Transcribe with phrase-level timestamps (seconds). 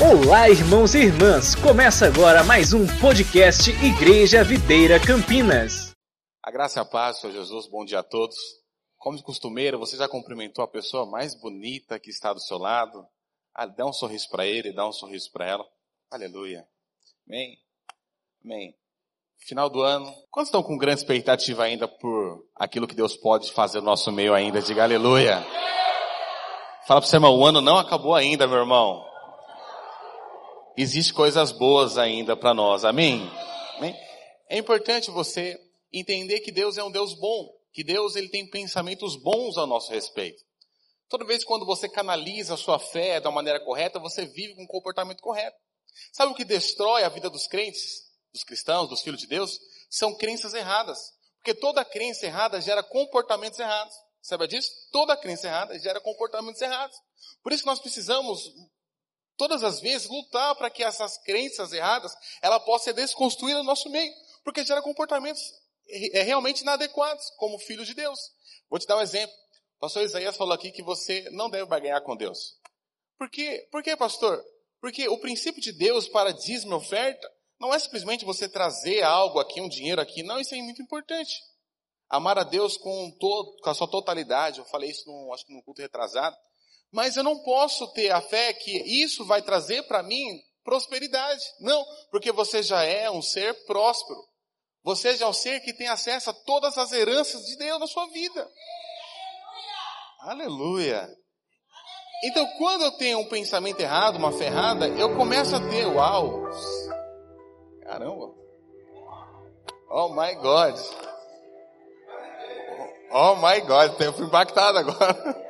[0.00, 1.56] Olá, irmãos e irmãs!
[1.56, 5.90] Começa agora mais um podcast Igreja Videira Campinas.
[6.40, 8.36] A graça e a paz, Senhor Jesus, bom dia a todos.
[8.96, 13.04] Como de costumeiro, você já cumprimentou a pessoa mais bonita que está do seu lado?
[13.52, 15.64] Ah, dá um sorriso para ele, dá um sorriso para ela.
[16.12, 16.64] Aleluia.
[17.26, 17.58] Amém.
[18.44, 18.74] Amém.
[19.48, 20.14] Final do ano.
[20.30, 24.32] Quantos estão com grande expectativa ainda por aquilo que Deus pode fazer no nosso meio
[24.32, 24.62] ainda?
[24.62, 25.44] Diga aleluia.
[26.86, 29.07] Fala para você, irmão, o ano não acabou ainda, meu irmão.
[30.80, 32.84] Existem coisas boas ainda para nós.
[32.84, 33.28] Amém?
[33.78, 33.96] Amém?
[34.48, 35.60] É importante você
[35.92, 39.90] entender que Deus é um Deus bom, que Deus ele tem pensamentos bons a nosso
[39.90, 40.40] respeito.
[41.08, 44.66] Toda vez quando você canaliza a sua fé da maneira correta, você vive com um
[44.68, 45.56] comportamento correto.
[46.12, 49.58] Sabe o que destrói a vida dos crentes, dos cristãos, dos filhos de Deus?
[49.90, 51.12] São crenças erradas.
[51.38, 53.96] Porque toda crença errada gera comportamentos errados.
[54.22, 54.70] Sabe disso?
[54.92, 56.96] Toda crença errada gera comportamentos errados.
[57.42, 58.48] Por isso que nós precisamos,
[59.38, 63.88] todas as vezes, lutar para que essas crenças erradas, ela possa ser desconstruída no nosso
[63.88, 64.12] meio.
[64.44, 65.40] Porque gera comportamentos
[65.88, 68.18] é, realmente inadequados, como filhos de Deus.
[68.68, 69.34] Vou te dar um exemplo.
[69.76, 72.58] O pastor Isaías falou aqui que você não deve barganhar com Deus.
[73.16, 73.66] Por quê?
[73.70, 74.44] Por quê, pastor?
[74.80, 79.38] Porque o princípio de Deus para dízimo e oferta não é simplesmente você trazer algo
[79.38, 80.22] aqui, um dinheiro aqui.
[80.22, 81.40] Não, isso é muito importante.
[82.08, 84.58] Amar a Deus com, todo, com a sua totalidade.
[84.58, 86.36] Eu falei isso, no, acho que no culto retrasado.
[86.92, 88.70] Mas eu não posso ter a fé que
[89.04, 91.42] isso vai trazer para mim prosperidade.
[91.60, 94.20] Não, porque você já é um ser próspero.
[94.84, 97.86] Você já é um ser que tem acesso a todas as heranças de Deus na
[97.86, 98.48] sua vida.
[100.20, 101.08] Aleluia.
[102.24, 106.42] Então, quando eu tenho um pensamento errado, uma ferrada, eu começo a ter, uau,
[107.82, 108.34] caramba,
[109.88, 110.76] oh my God,
[113.12, 115.44] oh my God, eu fui impactado agora.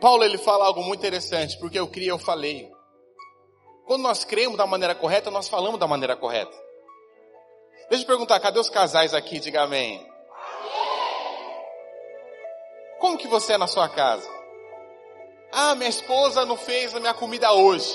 [0.00, 2.70] Paulo ele fala algo muito interessante, porque eu criei, eu falei.
[3.86, 6.56] Quando nós cremos da maneira correta, nós falamos da maneira correta.
[7.88, 9.38] Deixa eu perguntar, cadê os casais aqui?
[9.38, 10.04] Diga amém.
[12.98, 14.28] Como que você é na sua casa?
[15.52, 17.94] Ah, minha esposa não fez a minha comida hoje.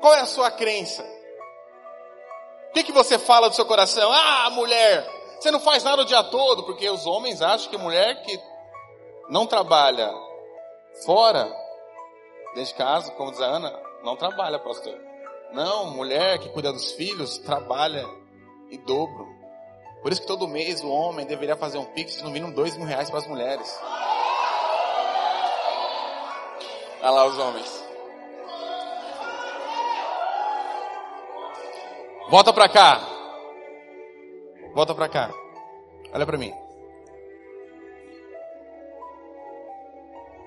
[0.00, 1.02] Qual é a sua crença?
[2.70, 4.10] O que, que você fala do seu coração?
[4.12, 5.06] Ah, mulher,
[5.40, 8.40] você não faz nada o dia todo, porque os homens acham que mulher que
[9.28, 10.12] não trabalha
[11.04, 11.50] fora,
[12.54, 13.72] desde casa, como diz a Ana,
[14.02, 14.98] não trabalha, pastor.
[15.52, 18.04] Não, mulher que cuida dos filhos trabalha
[18.70, 19.26] em dobro.
[20.02, 22.76] Por isso que todo mês o homem deveria fazer um pix de no mínimo dois
[22.76, 23.80] mil reais para as mulheres.
[27.00, 27.84] Olha lá os homens.
[32.28, 33.00] Volta para cá.
[34.74, 35.30] Volta para cá.
[36.12, 36.63] Olha para mim.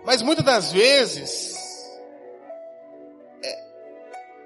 [0.08, 1.54] Mas muitas das vezes
[3.44, 3.64] é,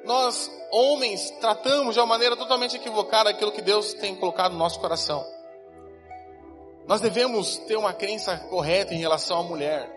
[0.03, 4.79] nós homens tratamos de uma maneira totalmente equivocada aquilo que Deus tem colocado no nosso
[4.79, 5.23] coração.
[6.87, 9.87] Nós devemos ter uma crença correta em relação à mulher.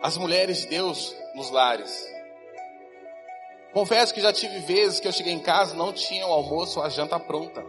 [0.00, 2.08] As mulheres de Deus nos lares.
[3.74, 6.86] Confesso que já tive vezes que eu cheguei em casa não tinha o almoço ou
[6.86, 7.62] a janta pronta.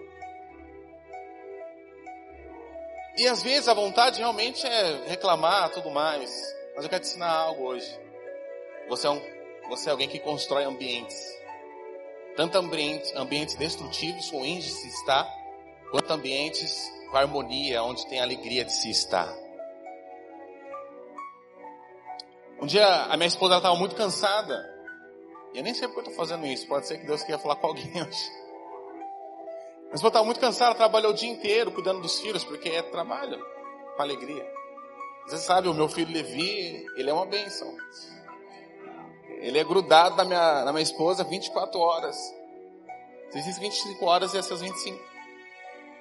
[3.18, 6.32] E às vezes a vontade realmente é reclamar tudo mais.
[6.76, 8.00] Mas eu quero te ensinar algo hoje.
[8.90, 9.36] Você é um
[9.70, 11.18] você é alguém que constrói ambientes.
[12.36, 15.28] Tanto ambientes, ambientes destrutivos, ruins de se estar,
[15.90, 19.34] quanto ambientes com harmonia, onde tem alegria de se estar.
[22.62, 24.72] Um dia a minha esposa estava muito cansada.
[25.54, 26.68] E eu nem sei porque eu estou fazendo isso.
[26.68, 28.32] Pode ser que Deus queira falar com alguém hoje.
[29.96, 33.42] Mas eu estava muito cansada, trabalhou o dia inteiro cuidando dos filhos, porque é trabalho
[33.96, 34.46] com alegria.
[35.26, 37.74] Você sabe, o meu filho Levi, ele é uma bênção.
[39.40, 42.18] Ele é grudado na minha, na minha esposa 24 horas.
[43.30, 45.02] Se existem 25 horas, e essas 25.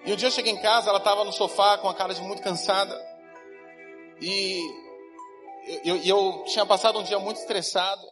[0.07, 2.21] E um dia eu cheguei em casa, ela estava no sofá com a cara de
[2.21, 3.01] muito cansada.
[4.21, 4.59] E
[5.85, 8.05] eu, eu, eu tinha passado um dia muito estressado.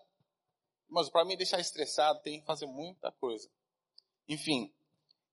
[0.89, 3.51] Mas para me deixar estressado, tem que fazer muita coisa.
[4.29, 4.73] Enfim.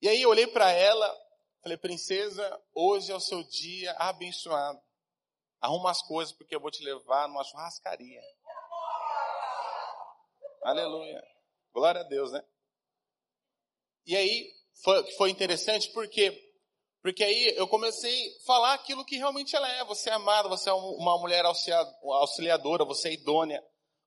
[0.01, 1.17] E aí eu olhei para ela,
[1.61, 4.79] falei, princesa, hoje é o seu dia abençoado.
[5.59, 8.21] Arruma as coisas porque eu vou te levar numa churrascaria.
[10.63, 11.21] Aleluia.
[11.73, 12.43] Glória a Deus, né?
[14.05, 14.53] E aí
[14.83, 16.45] foi, foi interessante porque
[17.01, 19.85] porque aí eu comecei a falar aquilo que realmente ela é.
[19.85, 23.63] Você é amada, você é uma mulher auxiliadora, você é idônea,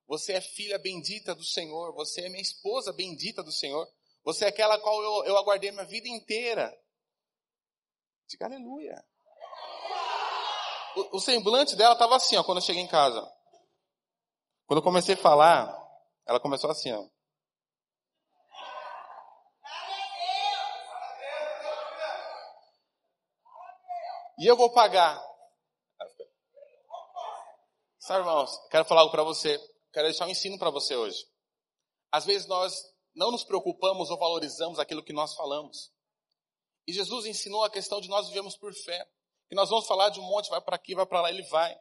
[0.07, 3.89] você é filha bendita do Senhor, você é minha esposa bendita do Senhor,
[4.25, 6.73] você é aquela qual eu, eu aguardei minha vida inteira.
[8.29, 9.05] Diga aleluia.
[10.97, 13.21] O, o semblante dela estava assim, ó, quando eu cheguei em casa.
[14.67, 15.77] Quando eu comecei a falar,
[16.27, 17.07] ela começou assim, ó.
[24.39, 25.21] E eu vou pagar.
[27.99, 29.59] Sabe, irmãos, quero falar algo para você.
[29.93, 31.25] Quero deixar um ensino para você hoje.
[32.11, 35.93] Às vezes nós não nos preocupamos ou valorizamos aquilo que nós falamos.
[36.87, 39.07] E Jesus ensinou a questão de nós vivemos por fé.
[39.49, 41.77] Que nós vamos falar de um monte, vai para aqui, vai para lá, ele vai.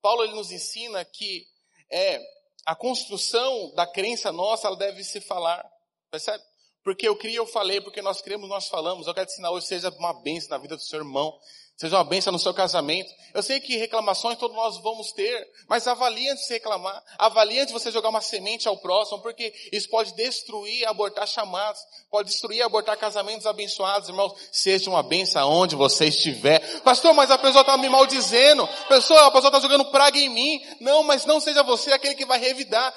[0.00, 1.46] Paulo ele nos ensina que
[1.90, 2.20] é
[2.64, 5.64] a construção da crença nossa, ela deve se falar.
[6.10, 6.42] Percebe?
[6.82, 9.06] Porque eu criei, eu falei, porque nós cremos, nós falamos.
[9.06, 11.36] Eu quero te ensinar hoje, seja uma bênção na vida do seu irmão,
[11.76, 13.12] seja uma bênção no seu casamento.
[13.34, 17.02] Eu sei que reclamações todos nós vamos ter, mas avalie antes de reclamar.
[17.18, 21.80] Avalie antes de você jogar uma semente ao próximo, porque isso pode destruir abortar chamados,
[22.10, 24.32] pode destruir abortar casamentos abençoados, irmãos.
[24.50, 26.60] Seja uma bênção aonde você estiver.
[26.80, 28.66] Pastor, mas a pessoa está me maldizendo.
[28.88, 30.60] Pessoa, a pessoa está jogando praga em mim.
[30.80, 32.94] Não, mas não seja você aquele que vai revidar.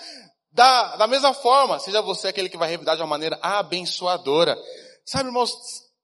[0.52, 4.58] Da, da mesma forma, seja você aquele que vai revidar de uma maneira abençoadora.
[5.06, 5.54] Sabe, irmãos,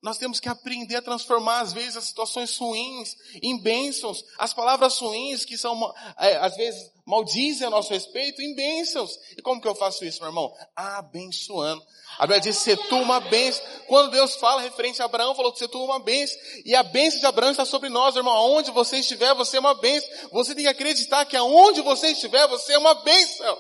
[0.06, 4.24] nós temos que aprender a transformar, às vezes, as situações ruins em bênçãos.
[4.38, 9.18] As palavras ruins, que são, é, às vezes, maldizem a nosso respeito, em bênçãos.
[9.36, 10.54] E como que eu faço isso, meu irmão?
[10.76, 11.84] Abençoando.
[12.20, 13.66] A Bíblia diz, se tu uma bênção.
[13.88, 16.40] Quando Deus fala, referente a Abraão, falou que se tu uma bênção.
[16.64, 18.32] E a bênção de Abraão está sobre nós, irmão.
[18.32, 20.08] Aonde você estiver, você é uma bênção.
[20.32, 23.58] Você tem que acreditar que aonde você estiver, você é uma bênção.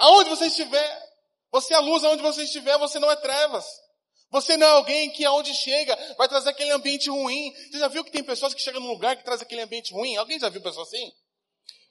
[0.00, 1.08] Aonde você estiver.
[1.50, 3.87] Você é a luz, aonde você estiver, você não é trevas.
[4.30, 7.52] Você não é alguém que aonde chega vai trazer aquele ambiente ruim.
[7.70, 10.16] Você já viu que tem pessoas que chegam num lugar que traz aquele ambiente ruim?
[10.16, 11.12] Alguém já viu pessoa assim?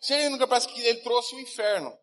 [0.02, 1.98] Chega lugar parece que ele trouxe o inferno.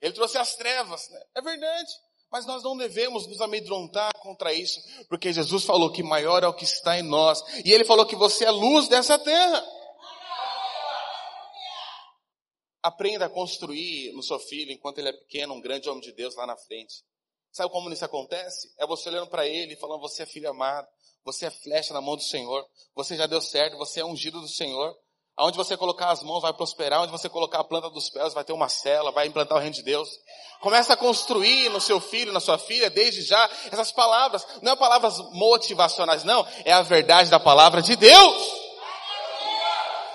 [0.00, 1.08] Ele trouxe as trevas.
[1.10, 1.20] Né?
[1.36, 1.90] É verdade.
[2.30, 4.78] Mas nós não devemos nos amedrontar contra isso,
[5.08, 7.42] porque Jesus falou que maior é o que está em nós.
[7.64, 9.64] E ele falou que você é luz dessa terra.
[12.82, 16.36] Aprenda a construir no seu filho, enquanto ele é pequeno, um grande homem de Deus
[16.36, 17.02] lá na frente.
[17.58, 18.72] Sabe como isso acontece?
[18.78, 20.86] É você olhando para ele e falando: Você é filho amado,
[21.24, 22.64] você é flecha na mão do Senhor,
[22.94, 24.94] você já deu certo, você é ungido do Senhor.
[25.36, 28.44] Aonde você colocar as mãos vai prosperar, onde você colocar a planta dos pés vai
[28.44, 30.08] ter uma cela, vai implantar o reino de Deus.
[30.60, 34.46] Começa a construir no seu filho, na sua filha, desde já, essas palavras.
[34.62, 36.46] Não é palavras motivacionais, não.
[36.64, 38.52] É a verdade da palavra de Deus.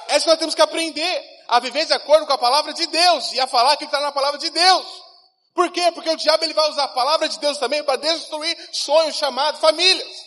[0.08, 1.34] É isso que nós temos que aprender.
[1.50, 4.14] A viver de acordo com a palavra de Deus e a falar que está na
[4.14, 5.03] palavra de Deus.
[5.54, 5.92] Por quê?
[5.92, 9.62] Porque o diabo ele vai usar a palavra de Deus também para destruir sonhos, chamados,
[9.62, 10.26] famílias.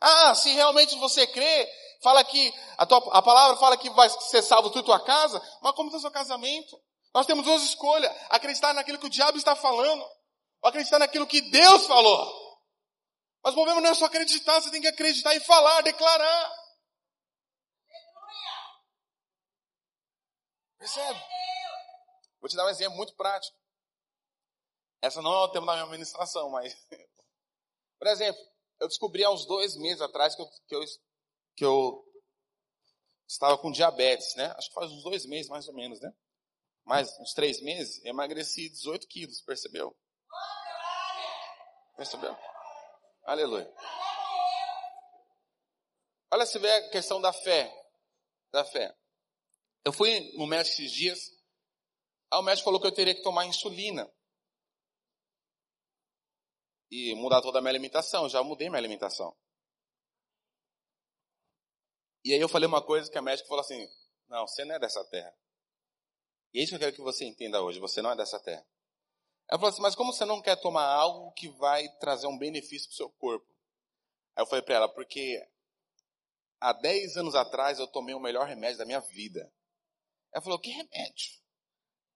[0.00, 1.68] Ah, se realmente você crê,
[2.02, 5.42] fala que a, tua, a palavra fala que vai ser salvo tu e tua casa,
[5.62, 6.78] mas como está o seu casamento?
[7.14, 10.02] Nós temos duas escolhas: acreditar naquilo que o diabo está falando,
[10.62, 12.46] ou acreditar naquilo que Deus falou.
[13.42, 16.52] Mas o problema não é só acreditar, você tem que acreditar e falar, declarar.
[20.78, 21.20] Percebe?
[22.38, 23.56] Vou te dar um exemplo muito prático.
[25.02, 26.74] Essa não é o tema da minha ministração, mas.
[27.98, 28.40] Por exemplo,
[28.80, 30.84] eu descobri há uns dois meses atrás que eu, que eu,
[31.56, 32.04] que eu
[33.26, 34.52] estava com diabetes, né?
[34.56, 36.12] Acho que faz uns dois meses mais ou menos, né?
[36.84, 39.96] Mais uns três meses, eu emagreci 18 quilos, percebeu?
[41.96, 42.36] Percebeu?
[43.24, 43.72] Aleluia.
[46.30, 47.72] Olha se vê a questão da fé.
[48.52, 48.94] Da fé.
[49.84, 51.18] Eu fui no médico esses dias,
[52.30, 54.08] aí o médico falou que eu teria que tomar insulina
[56.90, 58.28] e mudar toda a minha alimentação.
[58.28, 59.36] Já mudei minha alimentação.
[62.24, 63.88] E aí eu falei uma coisa que a médica falou assim:
[64.28, 65.32] Não, você não é dessa terra.
[66.52, 68.66] E é isso que eu quero que você entenda hoje: você não é dessa terra.
[69.48, 72.88] Ela falou assim: Mas como você não quer tomar algo que vai trazer um benefício
[72.88, 73.46] para o seu corpo?
[74.34, 75.40] Aí eu falei para ela: Porque
[76.60, 79.52] há 10 anos atrás eu tomei o melhor remédio da minha vida.
[80.32, 81.32] Ela falou: Que remédio?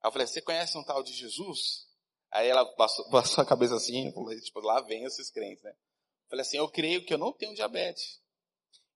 [0.02, 1.89] Aí eu falei: Você conhece um tal de Jesus?
[2.32, 5.72] Aí ela passou, passou a cabeça assim, tipo, lá vem esses crentes, né?
[6.28, 8.20] Falei assim, eu creio que eu não tenho diabetes.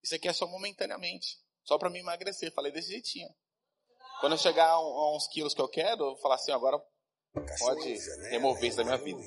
[0.03, 1.39] Isso aqui é só momentaneamente.
[1.65, 2.53] Só para me emagrecer.
[2.53, 3.29] Falei desse jeitinho.
[4.21, 6.81] Quando eu chegar a, uns quilos que eu quero, eu vou falar assim, agora
[7.59, 8.31] pode né?
[8.31, 9.21] remover isso da minha vida.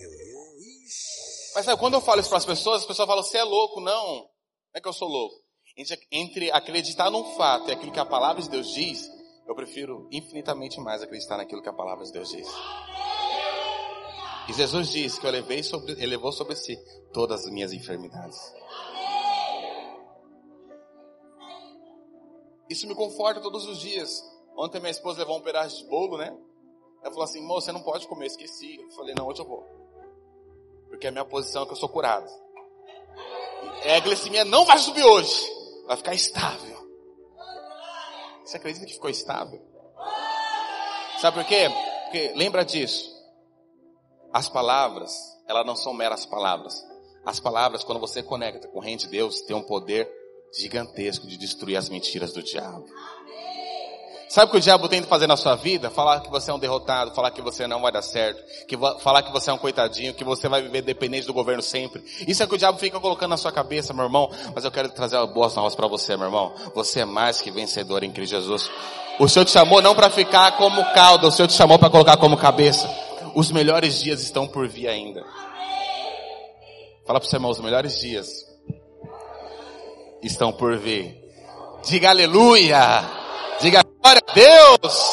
[1.53, 3.81] Mas sabe, quando eu falo isso para as pessoas, as pessoas falam, você é louco.
[3.81, 4.29] Não, não
[4.73, 5.35] é que eu sou louco.
[6.11, 9.09] Entre acreditar num fato e aquilo que a palavra de Deus diz,
[9.47, 12.47] eu prefiro infinitamente mais acreditar naquilo que a palavra de Deus diz.
[14.49, 16.77] E Jesus disse que eu levei sobre, ele levou sobre si
[17.11, 18.53] todas as minhas enfermidades.
[22.69, 24.23] Isso me conforta todos os dias.
[24.55, 26.35] Ontem minha esposa levou um pedaço de bolo, né?
[27.01, 28.77] Ela falou assim, moça, você não pode comer, esqueci.
[28.81, 29.65] Eu falei, não, hoje eu vou.
[30.89, 32.29] Porque a minha posição é que eu sou curado.
[33.85, 35.45] E a glicemia não vai subir hoje.
[35.85, 36.77] Vai ficar estável.
[38.43, 39.61] Você acredita que ficou estável?
[41.19, 41.69] Sabe por quê?
[42.03, 43.16] Porque lembra disso.
[44.37, 46.85] As palavras, elas não são meras palavras.
[47.25, 50.07] As palavras, quando você conecta com o reino de Deus, tem um poder
[50.55, 52.85] gigantesco de destruir as mentiras do diabo.
[54.29, 55.89] Sabe o que o diabo tenta fazer na sua vida?
[55.89, 59.23] Falar que você é um derrotado, falar que você não vai dar certo, que falar
[59.23, 62.03] que você é um coitadinho, que você vai viver dependente do governo sempre.
[62.27, 64.29] Isso é o que o diabo fica colocando na sua cabeça, meu irmão.
[64.53, 66.53] Mas eu quero trazer boas novas para você, meu irmão.
[66.75, 68.69] Você é mais que vencedor em Cristo Jesus.
[69.19, 72.17] O Senhor te chamou não para ficar como cauda, o Senhor te chamou para colocar
[72.17, 73.06] como cabeça.
[73.37, 75.23] Os melhores dias estão por vir ainda.
[77.05, 78.27] Fala para o seu irmão, os melhores dias
[80.23, 81.23] estão por vir.
[81.85, 82.79] Diga aleluia!
[83.61, 85.07] Diga glória a Deus.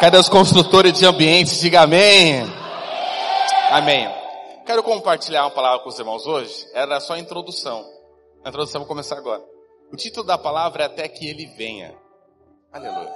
[0.00, 1.60] Cadê os construtores de ambientes?
[1.60, 2.42] Diga amém.
[3.70, 4.12] Amém.
[4.66, 6.66] Quero compartilhar uma palavra com os irmãos hoje.
[6.74, 7.88] Era só a introdução.
[8.44, 9.44] A introdução vou começar agora.
[9.92, 11.94] O título da palavra é Até que Ele Venha.
[12.72, 13.14] Aleluia.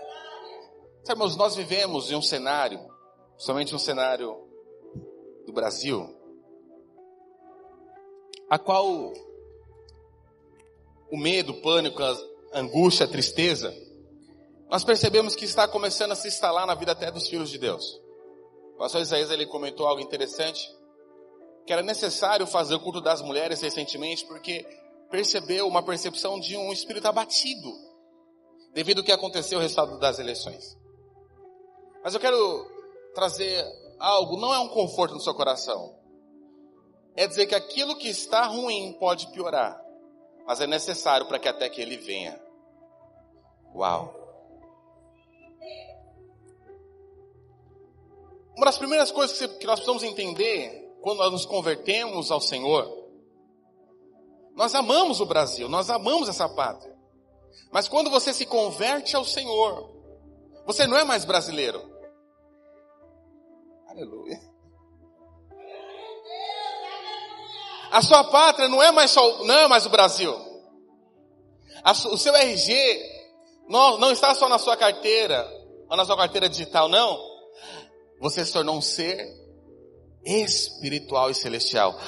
[1.08, 2.78] Irmãos, nós vivemos em um cenário,
[3.38, 4.36] somente um cenário
[5.46, 6.12] do Brasil,
[8.50, 9.12] a qual
[11.10, 12.02] o medo, o pânico,
[12.52, 13.72] angústia, tristeza,
[14.68, 17.98] nós percebemos que está começando a se instalar na vida até dos filhos de Deus.
[18.74, 20.68] O pastor Isaías ele comentou algo interessante,
[21.64, 24.66] que era necessário fazer o culto das mulheres recentemente, porque
[25.10, 27.72] percebeu uma percepção de um espírito abatido,
[28.74, 30.76] devido ao que aconteceu no resultado das eleições.
[32.02, 32.77] Mas eu quero
[33.18, 33.64] trazer
[33.98, 35.94] algo, não é um conforto no seu coração,
[37.16, 39.88] é dizer que aquilo que está ruim pode piorar
[40.48, 42.40] mas é necessário para que até que ele venha.
[43.74, 44.14] Uau!
[48.56, 53.10] Uma das primeiras coisas que nós precisamos entender quando nós nos convertemos ao Senhor,
[54.56, 56.96] nós amamos o Brasil, nós amamos essa pátria.
[57.70, 59.94] Mas quando você se converte ao Senhor,
[60.64, 61.87] você não é mais brasileiro.
[63.88, 64.38] Aleluia.
[67.90, 70.34] A sua pátria não é mais só, não é mais o Brasil.
[72.10, 73.00] O seu RG
[73.68, 75.48] não, não está só na sua carteira,
[75.88, 77.18] ou na sua carteira digital, não.
[78.20, 79.26] Você se tornou um ser
[80.24, 81.98] espiritual e celestial.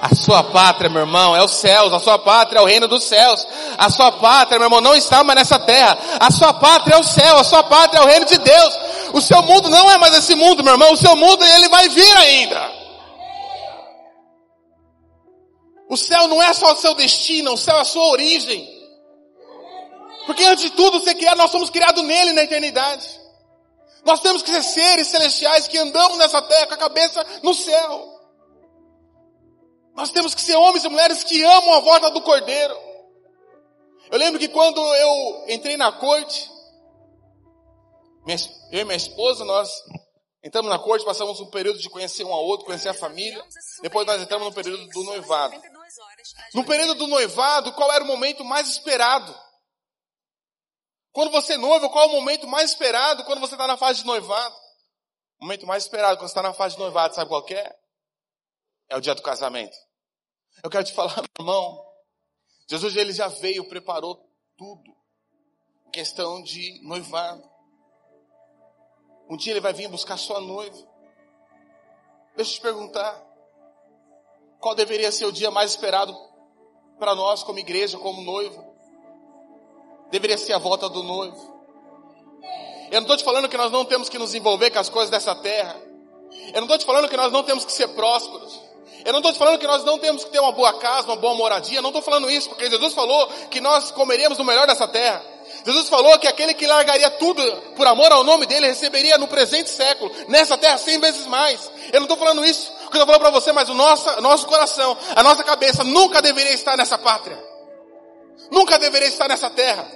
[0.00, 1.92] A sua pátria, meu irmão, é os céus.
[1.92, 3.46] A sua pátria é o reino dos céus.
[3.78, 5.96] A sua pátria, meu irmão, não está mais nessa terra.
[6.20, 7.38] A sua pátria é o céu.
[7.38, 8.78] A sua pátria é o reino de Deus.
[9.12, 10.92] O seu mundo não é mais esse mundo, meu irmão.
[10.92, 12.72] O seu mundo, ele vai vir ainda.
[15.88, 18.68] O céu não é só o seu destino, o céu é a sua origem.
[20.26, 23.08] Porque antes de tudo ser criado, nós somos criados nele na eternidade.
[24.04, 28.16] Nós temos que ser seres celestiais que andamos nessa terra com a cabeça no céu.
[29.94, 32.76] Nós temos que ser homens e mulheres que amam a volta do Cordeiro.
[34.10, 36.50] Eu lembro que quando eu entrei na corte,
[38.72, 39.70] eu e minha esposa, nós
[40.46, 43.44] Entramos na corte, passamos um período de conhecer um ao outro, conhecer a família.
[43.82, 45.60] Depois nós entramos no período do noivado.
[46.54, 49.36] No período do noivado, qual era o momento mais esperado?
[51.10, 54.06] Quando você noiva, qual é o momento mais esperado quando você está na fase de
[54.06, 54.54] noivado?
[55.40, 57.76] O momento mais esperado quando você está na fase de noivado, sabe qual é?
[58.88, 59.76] É o dia do casamento.
[60.62, 61.84] Eu quero te falar, meu irmão,
[62.68, 64.16] Jesus ele já veio, preparou
[64.56, 64.96] tudo.
[65.92, 67.55] Questão de noivado.
[69.28, 70.76] Um dia ele vai vir buscar sua noiva.
[72.36, 73.22] Deixa eu te perguntar.
[74.60, 76.16] Qual deveria ser o dia mais esperado
[76.98, 78.74] para nós como igreja, como noivo?
[80.10, 81.56] Deveria ser a volta do noivo.
[82.90, 85.10] Eu não estou te falando que nós não temos que nos envolver com as coisas
[85.10, 85.76] dessa terra.
[86.48, 88.60] Eu não estou te falando que nós não temos que ser prósperos.
[89.04, 91.16] Eu não estou te falando que nós não temos que ter uma boa casa, uma
[91.16, 91.78] boa moradia.
[91.78, 95.24] Eu não estou falando isso, porque Jesus falou que nós comeríamos o melhor dessa terra.
[95.66, 97.42] Jesus falou que aquele que largaria tudo
[97.74, 101.68] por amor ao nome dele receberia no presente século, nessa terra, cem vezes mais.
[101.92, 104.46] Eu não estou falando isso, porque eu estou falando para você, mas o nosso, nosso
[104.46, 107.36] coração, a nossa cabeça nunca deveria estar nessa pátria.
[108.48, 109.90] Nunca deveria estar nessa terra.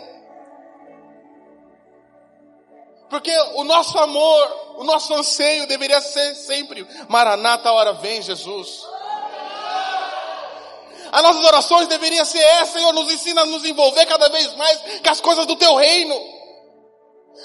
[3.08, 8.84] Porque o nosso amor, o nosso anseio deveria ser sempre, Maranata, a hora vem Jesus.
[11.12, 14.78] As nossas orações deveriam ser essa, Senhor, nos ensina a nos envolver cada vez mais
[15.02, 16.14] com as coisas do Teu reino.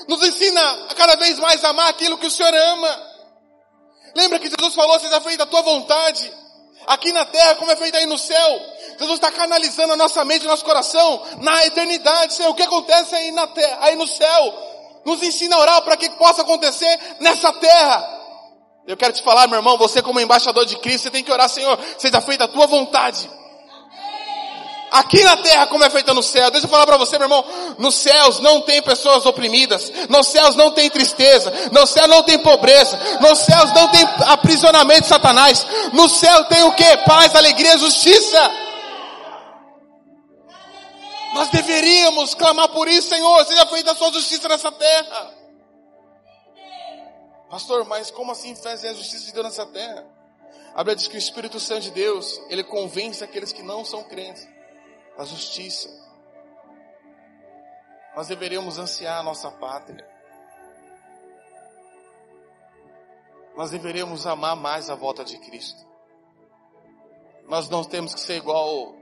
[0.07, 3.15] Nos ensina a cada vez mais amar aquilo que o Senhor ama.
[4.15, 6.31] Lembra que Jesus falou, seja feita a Tua vontade,
[6.87, 8.61] aqui na terra como é feita aí no céu.
[8.99, 12.33] Jesus está canalizando a nossa mente e nosso coração na eternidade.
[12.33, 14.53] Senhor, o que acontece aí na terra, aí no céu?
[15.05, 18.15] Nos ensina a orar para que possa acontecer nessa terra.
[18.87, 21.49] Eu quero te falar, meu irmão, você como embaixador de Cristo, você tem que orar,
[21.49, 23.29] Senhor, seja feita a tua vontade.
[24.91, 26.49] Aqui na terra como é feita no céu.
[26.51, 27.43] Deixa eu falar para você, meu irmão.
[27.77, 29.91] Nos céus não tem pessoas oprimidas.
[30.09, 31.51] Nos céus não tem tristeza.
[31.71, 32.97] No céu não tem pobreza.
[33.19, 35.65] Nos céus não tem aprisionamento de Satanás.
[35.91, 36.97] No céu tem o que?
[36.97, 38.51] Paz, alegria, justiça.
[41.33, 43.45] Nós deveríamos clamar por isso, Senhor.
[43.45, 45.33] Seja feita a sua justiça nessa terra.
[47.49, 50.05] Pastor, mas como assim fazer a justiça de Deus nessa terra?
[50.73, 54.03] A Bíblia diz que o Espírito Santo de Deus, ele convence aqueles que não são
[54.03, 54.54] crentes
[55.17, 55.89] a justiça.
[58.15, 60.07] Nós deveríamos ansiar a nossa pátria.
[63.55, 65.85] Nós deveríamos amar mais a volta de Cristo.
[67.47, 68.95] Nós não temos que ser igual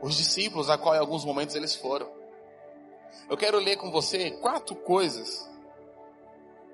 [0.00, 2.10] os discípulos, a qual em alguns momentos eles foram.
[3.28, 5.48] Eu quero ler com você quatro coisas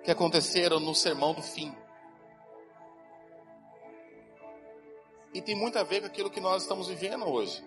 [0.02, 1.75] que aconteceram no sermão do fim.
[5.33, 7.62] E tem muito a ver com aquilo que nós estamos vivendo hoje.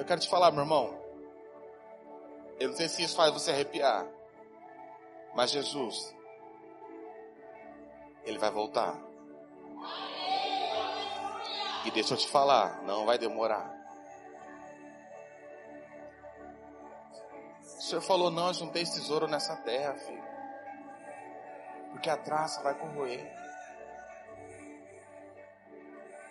[0.00, 0.98] Eu quero te falar, meu irmão.
[2.58, 4.06] Eu não sei se isso faz você arrepiar.
[5.34, 6.16] Mas Jesus,
[8.24, 8.98] Ele vai voltar.
[11.84, 13.70] E deixa eu te falar, não vai demorar.
[17.62, 20.24] O Senhor falou, não, juntei tesouro nessa terra, filho.
[21.90, 23.30] Porque a traça vai corroer.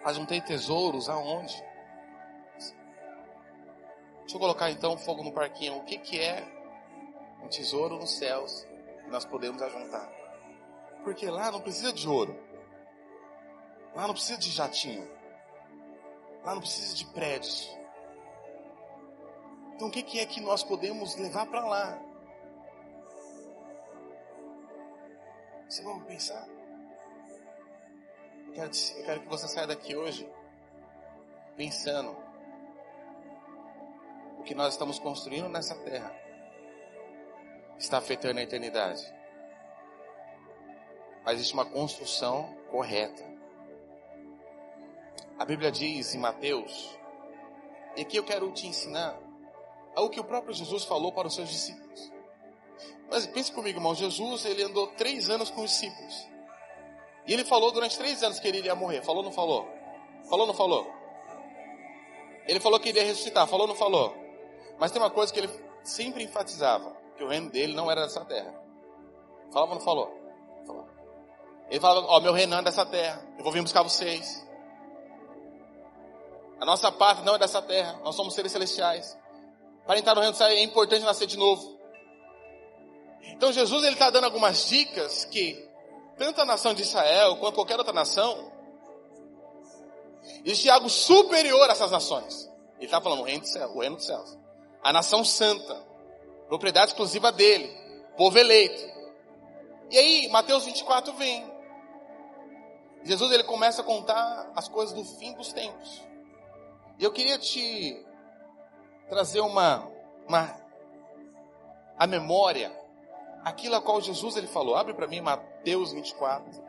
[0.04, 1.69] Ajuntei tesouros aonde?
[4.30, 5.78] Deixa eu colocar então fogo no parquinho.
[5.78, 6.48] O que, que é
[7.44, 8.64] um tesouro nos céus
[9.04, 10.08] que nós podemos ajuntar?
[11.04, 12.40] Porque lá não precisa de ouro.
[13.96, 15.10] Lá não precisa de jatinho.
[16.44, 17.76] Lá não precisa de prédios.
[19.74, 22.00] Então o que, que é que nós podemos levar para lá?
[25.68, 26.48] Você vamos pensar?
[28.46, 30.32] Eu quero, eu quero que você saia daqui hoje
[31.58, 32.29] pensando
[34.40, 36.16] o que nós estamos construindo nessa terra
[37.78, 39.06] está afetando a eternidade.
[41.24, 43.24] Mas existe uma construção correta.
[45.38, 46.98] A Bíblia diz em Mateus,
[47.96, 49.18] e aqui eu quero te ensinar
[49.96, 52.12] algo que o próprio Jesus falou para os seus discípulos.
[53.10, 56.28] Mas pense comigo, irmão, Jesus ele andou três anos com os discípulos.
[57.26, 59.02] E ele falou durante três anos que ele iria morrer.
[59.02, 59.68] Falou ou não falou?
[60.30, 60.88] Falou ou não falou?
[62.48, 63.48] Ele falou que iria ressuscitar.
[63.48, 64.29] Falou ou não falou?
[64.80, 65.50] Mas tem uma coisa que ele
[65.84, 68.54] sempre enfatizava, que o reino dele não era dessa terra.
[69.52, 70.20] Falava ou não falou?
[70.66, 70.88] falou.
[71.70, 74.48] Ele falava, ó, meu reino não é dessa terra, eu vou vir buscar vocês.
[76.62, 79.18] A nossa pátria não é dessa terra, nós somos seres celestiais.
[79.86, 81.78] Para entrar no reino é importante nascer de novo.
[83.22, 85.68] Então Jesus ele está dando algumas dicas que
[86.18, 88.52] tanto a nação de Israel quanto qualquer outra nação
[90.46, 92.50] existe algo superior a essas nações.
[92.78, 94.39] Ele está falando o reino do céu, o reino dos céus
[94.84, 95.76] a nação santa,
[96.48, 97.68] propriedade exclusiva dele,
[98.18, 99.00] povo eleito.
[99.92, 101.60] E aí, Mateus 24 vem.
[103.04, 106.04] Jesus ele começa a contar as coisas do fim dos tempos.
[106.98, 108.06] E eu queria te
[109.08, 109.90] trazer uma,
[110.28, 110.60] uma
[111.98, 112.78] a memória
[113.44, 114.76] aquilo a qual Jesus ele falou.
[114.76, 116.64] Abre para mim Mateus 24,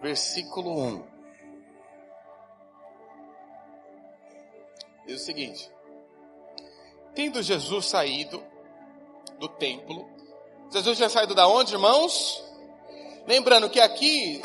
[0.00, 1.04] versículo 1.
[5.06, 5.70] Diz o seguinte:
[7.16, 8.44] Tendo Jesus saído
[9.38, 10.06] do templo,
[10.70, 12.44] Jesus tinha saído da onde, irmãos?
[13.26, 14.42] Lembrando que aqui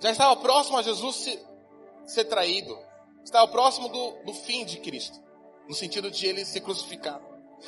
[0.00, 1.46] já estava próximo a Jesus ser,
[2.04, 2.76] ser traído,
[3.24, 5.16] estava próximo do, do fim de Cristo,
[5.68, 7.24] no sentido de ele ser crucificado.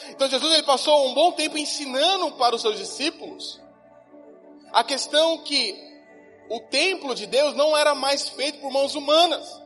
[0.09, 3.61] Então Jesus ele passou um bom tempo ensinando para os seus discípulos
[4.73, 5.77] a questão que
[6.49, 9.60] o templo de Deus não era mais feito por mãos humanas.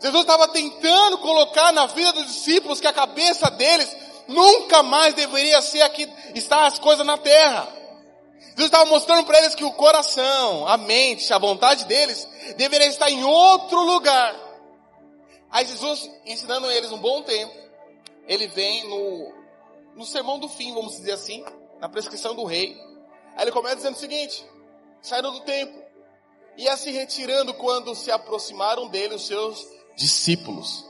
[0.00, 3.96] Jesus estava tentando colocar na vida dos discípulos que a cabeça deles
[4.28, 7.66] nunca mais deveria ser aqui, estar as coisas na terra.
[8.50, 13.10] Jesus estava mostrando para eles que o coração, a mente, a vontade deles deveria estar
[13.10, 14.34] em outro lugar.
[15.50, 17.54] Aí Jesus, ensinando eles um bom tempo,
[18.26, 19.32] ele vem no,
[19.96, 21.44] no sermão do fim, vamos dizer assim,
[21.80, 22.76] na prescrição do rei.
[23.34, 24.44] Aí ele começa dizendo o seguinte,
[25.00, 25.80] saíram do templo,
[26.56, 30.86] ia se retirando quando se aproximaram dele os seus discípulos.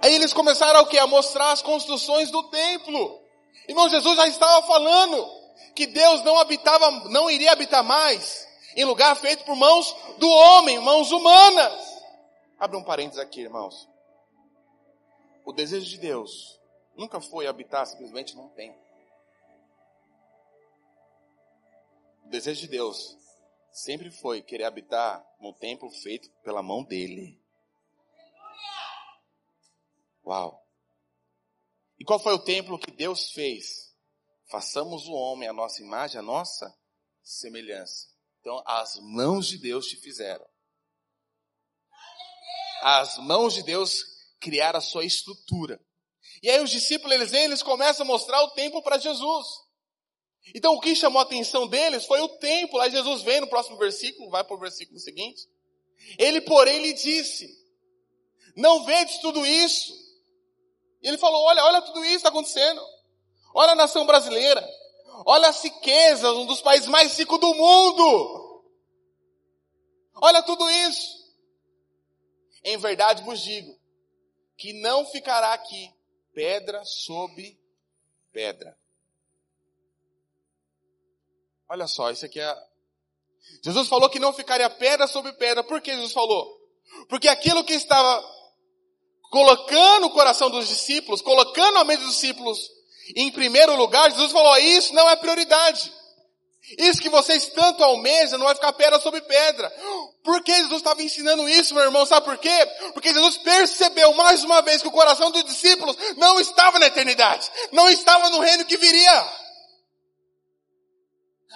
[0.00, 0.98] Aí eles começaram o que?
[0.98, 3.20] A mostrar as construções do templo.
[3.68, 5.42] Irmão, Jesus já estava falando
[5.74, 10.78] que Deus não habitava, não iria habitar mais em lugar feito por mãos do homem,
[10.78, 12.02] mãos humanas.
[12.58, 13.88] Abre um parênteses aqui, irmãos.
[15.44, 16.60] O desejo de Deus
[16.96, 18.80] nunca foi habitar simplesmente num templo.
[22.24, 23.16] O desejo de Deus
[23.72, 27.41] sempre foi querer habitar no templo feito pela mão dele.
[30.24, 30.60] Uau!
[31.98, 33.92] E qual foi o templo que Deus fez?
[34.50, 36.72] Façamos o homem a nossa imagem, a nossa
[37.22, 38.08] semelhança.
[38.40, 40.44] Então, as mãos de Deus te fizeram.
[42.82, 44.02] As mãos de Deus
[44.40, 45.80] criaram a sua estrutura.
[46.42, 49.46] E aí os discípulos, eles vêm, eles começam a mostrar o templo para Jesus.
[50.54, 52.80] Então o que chamou a atenção deles foi o templo.
[52.80, 55.48] Aí Jesus vem no próximo versículo, vai para o versículo seguinte.
[56.18, 57.48] Ele, porém, lhe disse,
[58.56, 60.01] não vedes tudo isso?
[61.02, 62.80] E ele falou, olha, olha tudo isso está acontecendo.
[63.54, 64.66] Olha a nação brasileira.
[65.26, 68.64] Olha as riquezas, um dos países mais ricos do mundo.
[70.16, 71.22] Olha tudo isso.
[72.64, 73.76] Em verdade vos digo,
[74.56, 75.92] que não ficará aqui
[76.32, 77.58] pedra sobre
[78.32, 78.78] pedra.
[81.68, 82.56] Olha só, isso aqui é.
[83.64, 85.64] Jesus falou que não ficaria pedra sobre pedra.
[85.64, 86.60] Por que Jesus falou?
[87.08, 88.22] Porque aquilo que estava
[89.32, 92.70] colocando o coração dos discípulos, colocando a mente dos discípulos
[93.16, 95.90] em primeiro lugar, Jesus falou: isso não é prioridade.
[96.78, 99.68] Isso que vocês tanto almejam não vai ficar pedra sobre pedra.
[100.22, 102.06] Por que Jesus estava ensinando isso, meu irmão?
[102.06, 102.66] Sabe por quê?
[102.92, 107.50] Porque Jesus percebeu mais uma vez que o coração dos discípulos não estava na eternidade.
[107.72, 109.28] Não estava no reino que viria.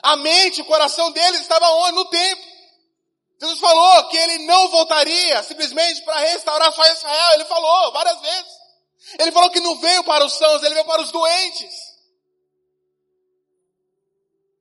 [0.03, 1.95] A mente, o coração deles estava onde?
[1.95, 2.56] No tempo.
[3.39, 7.35] Jesus falou que ele não voltaria simplesmente para restaurar só Israel.
[7.35, 8.53] Ele falou várias vezes.
[9.19, 11.75] Ele falou que não veio para os sãos, ele veio para os doentes.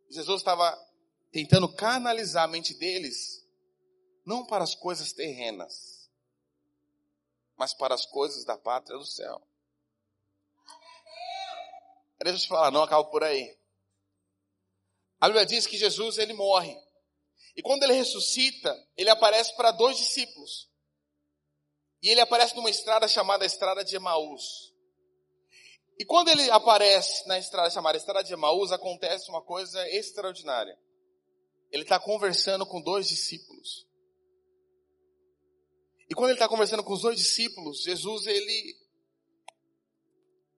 [0.10, 0.78] Jesus estava
[1.32, 3.44] tentando canalizar a mente deles,
[4.26, 6.10] não para as coisas terrenas,
[7.58, 9.42] mas para as coisas da pátria do céu.
[12.20, 13.58] Deixa eu te falar, não acabo por aí.
[15.20, 16.76] A Bíblia diz que Jesus ele morre.
[17.56, 20.70] E quando ele ressuscita, ele aparece para dois discípulos.
[22.04, 24.74] E ele aparece numa estrada chamada Estrada de Emaús.
[25.98, 30.78] E quando ele aparece na estrada chamada Estrada de Emaús, acontece uma coisa extraordinária.
[31.72, 33.88] Ele está conversando com dois discípulos.
[36.10, 38.86] E quando ele está conversando com os dois discípulos, Jesus ele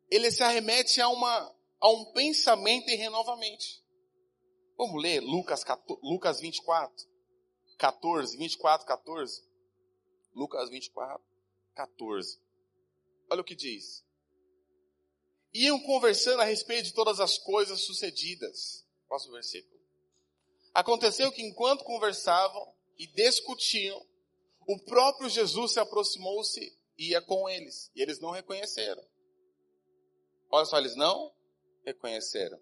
[0.10, 3.84] ele se arremete a uma a um pensamento em renovamente.
[4.78, 5.66] Vamos ler Lucas,
[6.04, 7.08] Lucas 24,
[7.78, 9.44] 14, 24, 14.
[10.36, 11.20] Lucas 24,
[11.74, 12.40] 14.
[13.32, 14.06] Olha o que diz.
[15.54, 18.86] Iam conversando a respeito de todas as coisas sucedidas.
[19.08, 19.82] Próximo versículo.
[20.74, 24.00] Aconteceu que enquanto conversavam e discutiam,
[24.68, 27.90] o próprio Jesus se aproximou-se e ia com eles.
[27.96, 29.04] E eles não reconheceram.
[30.52, 31.34] Olha só, eles não
[31.84, 32.62] reconheceram.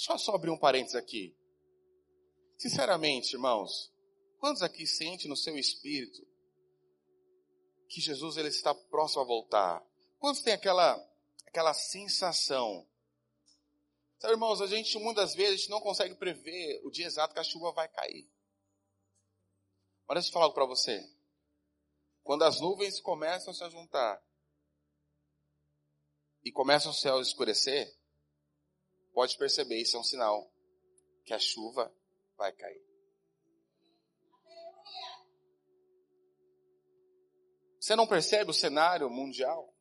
[0.00, 1.36] Deixa eu só abrir um parênteses aqui.
[2.56, 3.92] Sinceramente, irmãos,
[4.38, 6.26] quantos aqui sente no seu espírito
[7.86, 9.86] que Jesus ele está próximo a voltar?
[10.18, 10.96] Quantos tem aquela
[11.44, 12.88] aquela sensação?
[14.18, 17.70] Sabe, irmãos, a gente muitas vezes não consegue prever o dia exato que a chuva
[17.72, 18.26] vai cair.
[20.08, 21.06] Mas deixa eu falar algo para você.
[22.22, 24.18] Quando as nuvens começam a se juntar
[26.42, 27.99] e começa o céu a escurecer,
[29.12, 30.50] pode perceber, isso é um sinal
[31.24, 31.94] que a chuva
[32.36, 32.90] vai cair.
[37.80, 39.74] Você não percebe o cenário mundial?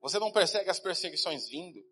[0.00, 1.82] Você não percebe as perseguições vindo?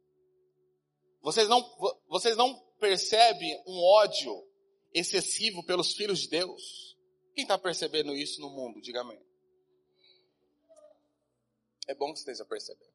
[1.20, 1.62] Vocês não,
[2.06, 4.46] vocês não percebem um ódio
[4.92, 6.96] excessivo pelos filhos de Deus?
[7.34, 8.80] Quem está percebendo isso no mundo?
[8.80, 9.20] Diga amém.
[11.88, 12.93] É bom que você esteja percebendo.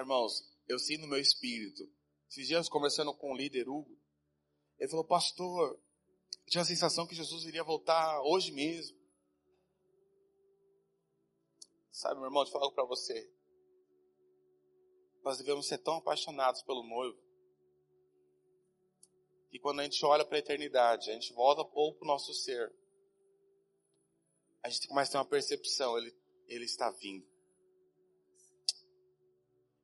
[0.00, 1.88] Irmãos, eu sinto no meu espírito.
[2.28, 3.98] Esses dias conversando com o líder Hugo,
[4.78, 5.78] ele falou, pastor,
[6.44, 8.98] eu tinha a sensação que Jesus iria voltar hoje mesmo.
[11.90, 13.30] Sabe, meu irmão, eu falo para você.
[15.22, 17.20] Nós devemos ser tão apaixonados pelo noivo.
[19.50, 22.32] Que quando a gente olha para a eternidade, a gente volta pouco para o nosso
[22.32, 22.74] ser.
[24.62, 26.16] A gente começa a ter uma percepção, ele,
[26.48, 27.31] ele está vindo.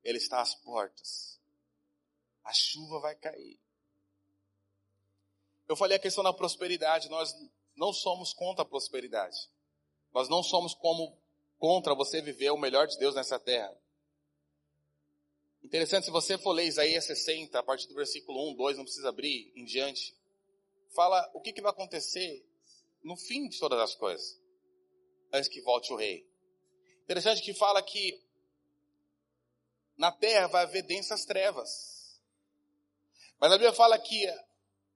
[0.03, 1.41] Ele está às portas.
[2.45, 3.59] A chuva vai cair.
[5.69, 7.09] Eu falei a questão da prosperidade.
[7.09, 7.35] Nós
[7.77, 9.37] não somos contra a prosperidade.
[10.13, 11.19] Nós não somos como
[11.59, 13.77] contra você viver o melhor de Deus nessa terra.
[15.63, 19.09] Interessante, se você for ler Isaías 60, a partir do versículo 1, 2, não precisa
[19.09, 20.17] abrir, em diante,
[20.95, 22.45] fala o que, que vai acontecer
[23.03, 24.41] no fim de todas as coisas,
[25.33, 26.27] antes que volte o rei.
[27.03, 28.23] Interessante que fala que
[29.99, 32.19] na terra vai haver densas trevas.
[33.41, 34.27] Mas a Bíblia fala que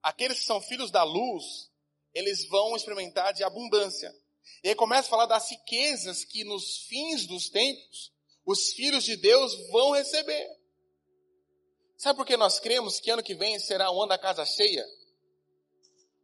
[0.03, 1.71] aqueles que são filhos da luz,
[2.15, 4.15] eles vão experimentar de abundância.
[4.63, 8.13] E aí começa a falar das riquezas que nos fins dos tempos
[8.45, 10.49] os filhos de Deus vão receber.
[11.97, 14.85] Sabe por que nós cremos que ano que vem será o ano da casa cheia?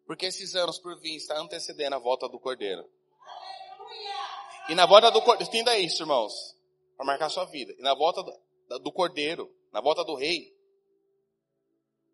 [0.07, 2.89] Porque esses anos por vir está antecedendo a volta do Cordeiro.
[4.69, 6.57] E na volta do Cordeiro, entenda isso, irmãos,
[6.97, 7.73] para marcar sua vida.
[7.79, 8.33] E na volta do,
[8.69, 10.55] do Cordeiro, na volta do Rei,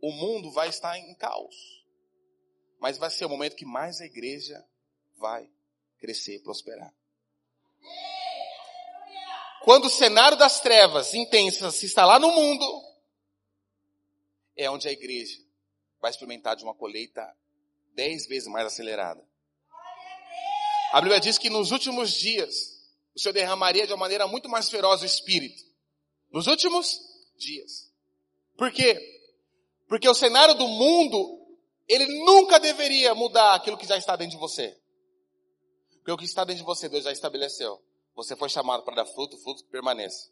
[0.00, 1.84] o mundo vai estar em caos.
[2.78, 4.64] Mas vai ser o momento que mais a igreja
[5.16, 5.50] vai
[5.98, 6.94] crescer e prosperar.
[9.62, 12.82] Quando o cenário das trevas intensas se instalar no mundo,
[14.54, 15.40] é onde a igreja
[16.00, 17.34] vai experimentar de uma colheita
[17.94, 19.26] dez vezes mais acelerada.
[20.92, 22.54] A Bíblia diz que nos últimos dias,
[23.14, 25.73] o Senhor derramaria de uma maneira muito mais feroz o Espírito.
[26.34, 27.00] Nos últimos
[27.38, 27.92] dias.
[28.58, 29.00] Por quê?
[29.88, 31.46] Porque o cenário do mundo,
[31.86, 34.76] ele nunca deveria mudar aquilo que já está dentro de você.
[35.98, 37.80] Porque o que está dentro de você, Deus já estabeleceu.
[38.16, 40.28] Você foi chamado para dar fruto, fruto que permaneça.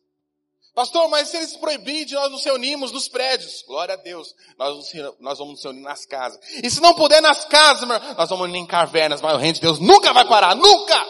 [0.74, 4.92] Pastor, mas se eles proibirem de nós nos reunirmos nos prédios, glória a Deus, nós,
[5.20, 6.40] nós vamos nos reunir nas casas.
[6.64, 9.54] E se não puder nas casas, meu, nós vamos unir em cavernas, mas o reino
[9.54, 11.06] de Deus nunca vai parar, nunca!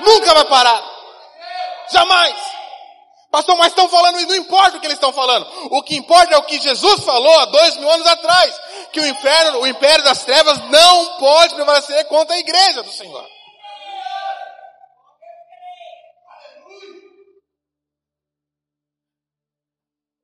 [0.00, 0.98] Nunca vai parar!
[1.92, 2.47] Jamais!
[3.30, 5.46] Pastor, mas estão falando, e não importa o que eles estão falando.
[5.70, 8.58] O que importa é o que Jesus falou há dois mil anos atrás.
[8.90, 13.28] Que o inferno, o império das trevas não pode prevalecer contra a igreja do Senhor.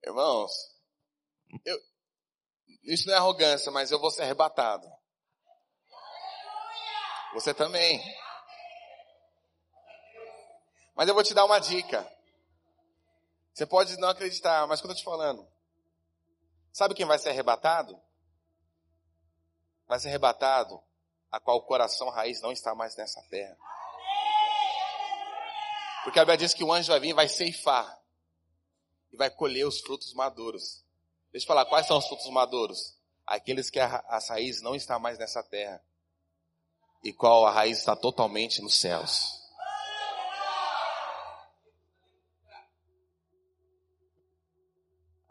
[0.07, 0.53] Irmãos,
[1.65, 1.79] eu,
[2.85, 4.87] isso não é arrogância, mas eu vou ser arrebatado.
[7.35, 8.01] Você também.
[10.95, 12.14] Mas eu vou te dar uma dica.
[13.55, 15.47] Você pode não acreditar, mas quando eu te falando,
[16.73, 17.97] sabe quem vai ser arrebatado?
[19.87, 20.83] Vai ser arrebatado
[21.31, 23.57] a qual o coração raiz não está mais nessa terra.
[26.03, 27.97] Porque a Bíblia diz que o anjo vai vir e vai ceifar
[29.13, 30.85] e vai colher os frutos maduros.
[31.31, 32.99] Deixa eu falar, quais são os frutos maduros?
[33.25, 35.81] Aqueles que a, a raiz não está mais nessa terra.
[37.05, 39.44] E qual a raiz está totalmente nos céus.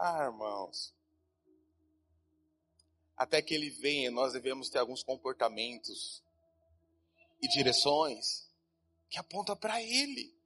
[0.06, 0.94] Ah, irmãos.
[3.16, 6.22] Até que ele venha, nós devemos ter alguns comportamentos
[7.42, 8.46] e direções
[9.10, 10.38] que apontam para ele.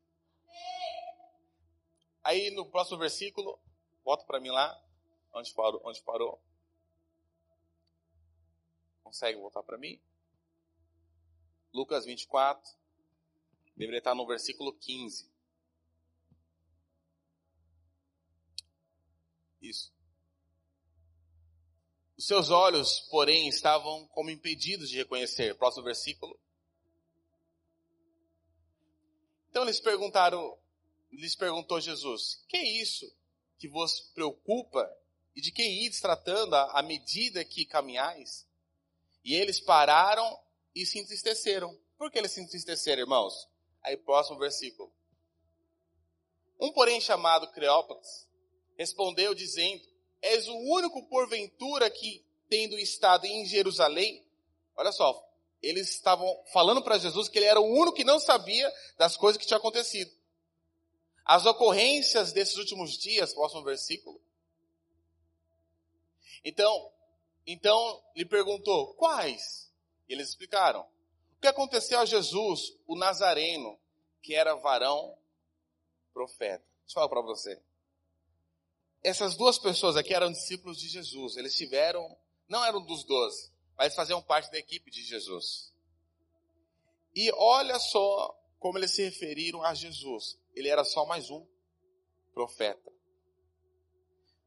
[2.24, 3.60] Aí no próximo versículo,
[4.06, 4.80] volta para mim lá,
[5.34, 6.40] onde parou, onde parou.
[9.04, 10.00] Consegue voltar para mim?
[11.74, 12.78] Lucas 24,
[13.76, 15.28] deveria estar no versículo 15.
[19.62, 19.94] Isso.
[22.18, 25.56] Os seus olhos, porém, estavam como impedidos de reconhecer.
[25.56, 26.40] Próximo versículo.
[29.50, 30.58] Então eles perguntaram,
[31.12, 33.12] lhes perguntou Jesus: Que é isso
[33.60, 34.88] que vos preocupa
[35.36, 38.48] e de quem ides tratando à medida que caminhais?
[39.24, 40.40] E eles pararam
[40.74, 41.78] e se entristeceram.
[41.98, 43.48] Por que eles se entristeceram, irmãos?
[43.84, 44.92] Aí, próximo versículo.
[46.60, 48.27] Um, porém, chamado Creópatas,
[48.78, 49.84] respondeu dizendo:
[50.22, 54.26] És o único porventura que, tendo estado em Jerusalém,
[54.76, 55.24] olha só,
[55.62, 59.40] eles estavam falando para Jesus que ele era o único que não sabia das coisas
[59.40, 60.12] que tinham acontecido
[61.28, 64.22] as ocorrências desses últimos dias, próximo versículo.
[66.42, 66.90] Então,
[67.46, 69.70] então lhe perguntou, quais?
[70.08, 70.88] E eles explicaram.
[71.36, 73.78] O que aconteceu a Jesus, o Nazareno,
[74.22, 75.18] que era varão
[76.14, 76.64] profeta?
[76.86, 77.62] Deixa eu falar para você.
[79.08, 81.38] Essas duas pessoas aqui eram discípulos de Jesus.
[81.38, 82.18] Eles tiveram,
[82.48, 85.74] não eram dos doze, mas faziam parte da equipe de Jesus.
[87.16, 91.46] E olha só como eles se referiram a Jesus ele era só mais um
[92.34, 92.92] profeta.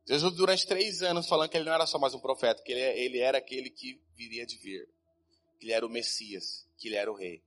[0.07, 2.81] Jesus, durante três anos, falando que ele não era só mais um profeta, que ele,
[3.01, 4.89] ele era aquele que viria de vir,
[5.59, 7.45] que ele era o Messias, que ele era o rei.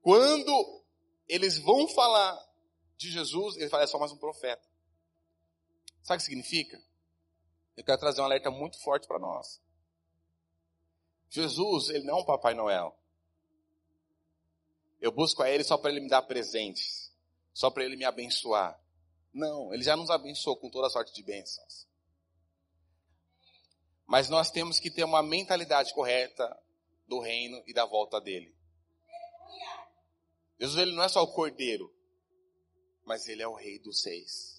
[0.00, 0.82] Quando
[1.28, 2.38] eles vão falar
[2.96, 4.71] de Jesus, ele fala, é só mais um profeta.
[6.02, 6.82] Sabe o que significa?
[7.76, 9.60] Eu quero trazer um alerta muito forte para nós.
[11.30, 12.96] Jesus, ele não é um Papai Noel.
[15.00, 17.02] Eu busco a ele só para ele me dar presentes
[17.52, 18.78] só para ele me abençoar.
[19.32, 21.86] Não, ele já nos abençoou com toda sorte de bênçãos.
[24.06, 26.58] Mas nós temos que ter uma mentalidade correta
[27.06, 28.54] do reino e da volta dele.
[30.58, 31.92] Jesus ele não é só o cordeiro,
[33.04, 34.51] mas ele é o rei dos seis.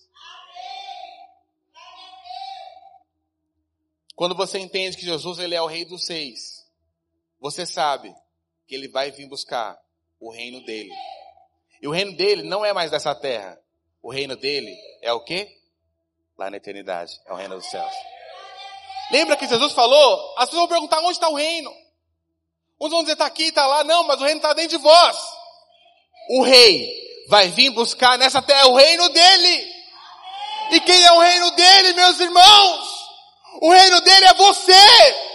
[4.15, 6.63] Quando você entende que Jesus ele é o rei dos seis,
[7.39, 8.13] você sabe
[8.67, 9.78] que ele vai vir buscar
[10.19, 10.91] o reino dele.
[11.82, 13.60] E o reino dele não é mais dessa terra.
[14.02, 15.49] O reino dele é o quê?
[16.38, 17.19] Lá na eternidade.
[17.26, 17.93] É o reino dos céus.
[19.12, 20.34] Lembra que Jesus falou?
[20.38, 21.73] As pessoas vão perguntar onde está o reino.
[22.80, 23.84] Uns vão dizer está aqui, está lá.
[23.84, 25.17] Não, mas o reino está dentro de vós.
[26.30, 29.73] O rei vai vir buscar nessa terra o reino dele.
[30.71, 32.83] E quem é o reino dele, meus irmãos?
[33.62, 35.34] O reino dele é você.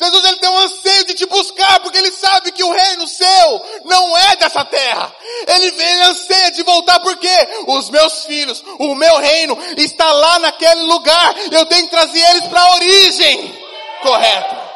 [0.00, 3.66] Jesus ele tem um anseio de te buscar, porque ele sabe que o reino seu
[3.84, 5.14] não é dessa terra.
[5.46, 7.28] Ele, ele anseia de voltar porque
[7.66, 11.34] os meus filhos, o meu reino está lá naquele lugar.
[11.52, 13.60] Eu tenho que trazer eles para a origem
[14.02, 14.70] correta.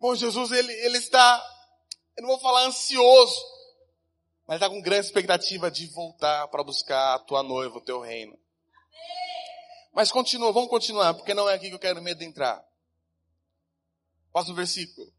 [0.00, 1.40] Bom, Jesus ele, ele está,
[2.16, 3.36] eu não vou falar ansioso,
[4.46, 8.38] mas está com grande expectativa de voltar para buscar a tua noiva, o teu reino.
[9.92, 12.66] Mas continua, vamos continuar, porque não é aqui que eu quero me adentrar.
[14.32, 15.12] Próximo versículo.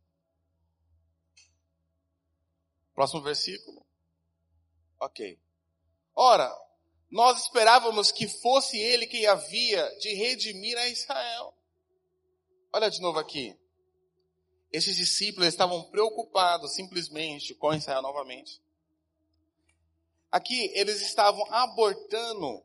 [2.93, 3.85] Próximo versículo.
[4.99, 5.39] Ok.
[6.15, 6.51] Ora,
[7.09, 11.53] nós esperávamos que fosse ele quem havia de redimir a Israel.
[12.71, 13.55] Olha de novo aqui.
[14.71, 18.59] Esses discípulos estavam preocupados simplesmente com Israel novamente.
[20.33, 22.59] Aqui eles estavam abortando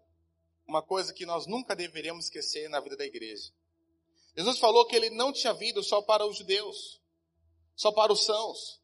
[0.66, 3.52] uma coisa que nós nunca deveríamos esquecer na vida da igreja.
[4.34, 6.98] Jesus falou que ele não tinha vindo só para os judeus,
[7.76, 8.80] só para os sãos.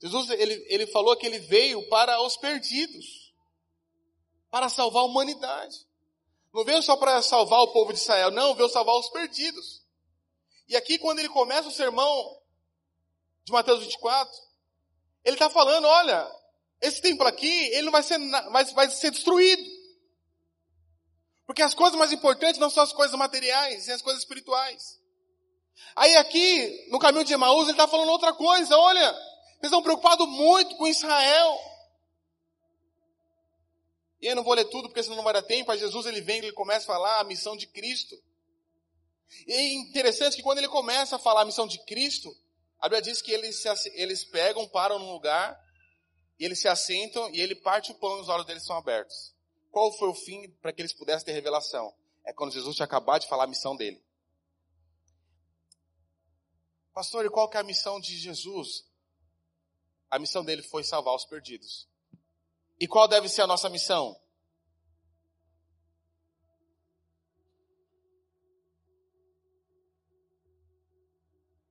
[0.00, 3.34] Jesus ele, ele falou que ele veio para os perdidos,
[4.50, 5.86] para salvar a humanidade.
[6.54, 9.84] Não veio só para salvar o povo de Israel, não, veio salvar os perdidos.
[10.66, 12.40] E aqui, quando ele começa o sermão
[13.44, 14.34] de Mateus 24,
[15.22, 16.41] ele está falando: olha,
[16.82, 18.18] esse templo aqui, ele não vai ser,
[18.74, 19.62] vai, ser destruído.
[21.46, 25.00] Porque as coisas mais importantes não são as coisas materiais, são as coisas espirituais.
[25.94, 28.76] Aí aqui, no caminho de Emaús, ele está falando outra coisa.
[28.76, 31.58] Olha, eles estão preocupados muito com Israel.
[34.20, 35.70] E eu não vou ler tudo, porque senão não vai dar tempo.
[35.70, 38.16] Aí Jesus ele vem e ele começa a falar a missão de Cristo.
[39.46, 42.34] E é interessante que quando ele começa a falar a missão de Cristo,
[42.80, 43.64] a Bíblia diz que eles,
[43.94, 45.56] eles pegam, param num lugar,
[46.42, 49.32] e eles se assentam, e ele parte o pão e os olhos deles são abertos.
[49.70, 51.94] Qual foi o fim para que eles pudessem ter revelação?
[52.24, 54.04] É quando Jesus tinha acabado de falar a missão dele.
[56.92, 58.84] Pastor, e qual que é a missão de Jesus?
[60.10, 61.88] A missão dele foi salvar os perdidos.
[62.80, 64.20] E qual deve ser a nossa missão?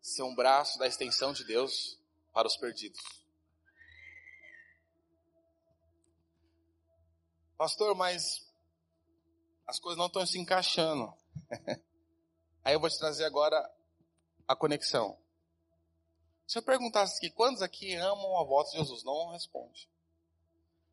[0.01, 1.99] Ser um braço da extensão de Deus
[2.31, 3.20] para os perdidos.
[7.61, 8.43] Pastor, mas
[9.67, 11.13] as coisas não estão se encaixando.
[12.65, 13.55] Aí eu vou te trazer agora
[14.47, 15.15] a conexão.
[16.47, 19.03] Se eu perguntasse aqui, quantos aqui amam a volta de Jesus?
[19.03, 19.87] Não responde.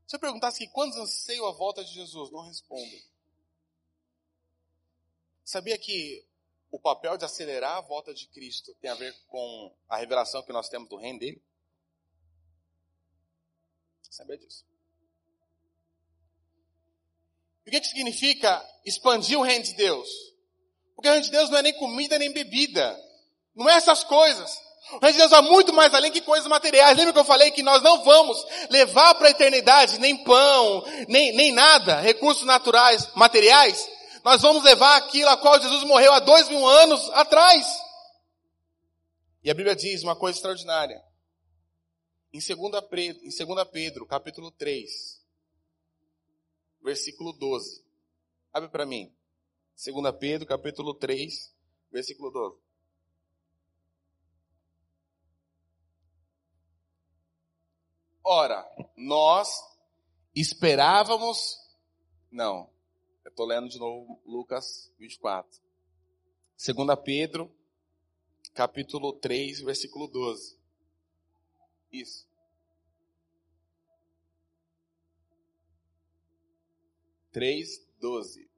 [0.06, 2.30] Se eu perguntasse aqui, quantos anseiam a volta de Jesus?
[2.30, 3.02] Não respondem.
[5.42, 6.22] Sabia que
[6.70, 10.52] o papel de acelerar a volta de Cristo tem a ver com a revelação que
[10.52, 11.42] nós temos do reino dele?
[14.10, 14.68] Sabia disso?
[17.68, 20.08] E o que, que significa expandir o reino de Deus?
[20.96, 22.98] Porque o reino de Deus não é nem comida nem bebida.
[23.54, 24.58] Não é essas coisas.
[24.92, 26.96] O reino de Deus vai muito mais além que coisas materiais.
[26.96, 31.32] Lembra que eu falei que nós não vamos levar para a eternidade nem pão, nem,
[31.32, 33.86] nem nada, recursos naturais, materiais.
[34.24, 37.66] Nós vamos levar aquilo a qual Jesus morreu há dois mil anos atrás.
[39.44, 41.02] E a Bíblia diz uma coisa extraordinária.
[42.32, 45.17] Em 2 Pedro, em 2 Pedro capítulo 3,
[46.88, 47.84] versículo 12.
[48.50, 49.14] Abre para mim.
[49.76, 51.54] 2 Pedro, capítulo 3,
[51.90, 52.58] versículo 12.
[58.24, 58.66] Ora,
[58.96, 59.50] nós
[60.34, 61.58] esperávamos.
[62.30, 62.70] Não,
[63.22, 65.60] eu estou lendo de novo Lucas 24.
[66.56, 67.54] 2 Pedro,
[68.54, 70.58] capítulo 3, versículo 12.
[71.92, 72.27] Isso.
[77.38, 78.50] 3, 12.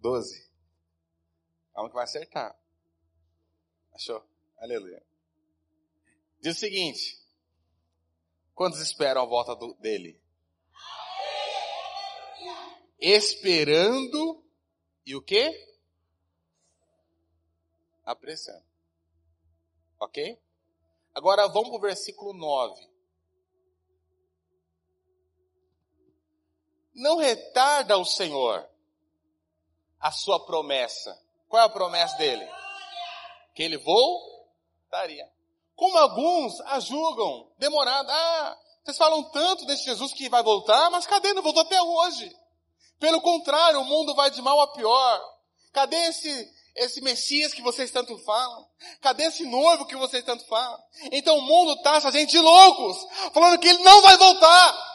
[0.00, 0.50] Doze.
[1.74, 2.58] Calma que vai acertar.
[3.92, 4.26] Achou?
[4.56, 5.04] Aleluia.
[6.40, 7.22] Diz o seguinte.
[8.54, 10.18] Quantos esperam a volta do, dele?
[12.98, 14.42] Esperando
[15.04, 15.52] e o que?
[18.04, 18.64] Apressando.
[20.00, 20.47] Ok?
[21.18, 22.88] Agora vamos para o versículo 9.
[26.94, 28.64] Não retarda o Senhor
[29.98, 31.20] a sua promessa.
[31.48, 32.48] Qual é a promessa dele?
[33.52, 35.28] Que ele voltaria.
[35.74, 38.08] Como alguns a julgam, demorado.
[38.08, 41.32] Ah, vocês falam tanto desse Jesus que vai voltar, mas cadê?
[41.32, 42.32] Não voltou até hoje.
[43.00, 45.20] Pelo contrário, o mundo vai de mal a pior.
[45.72, 48.66] Cadê esse, esse Messias que vocês tanto falam?
[49.00, 50.78] Cadê esse noivo que vocês tanto falam?
[51.12, 54.88] Então o mundo taxa a gente de loucos, falando que ele não vai voltar.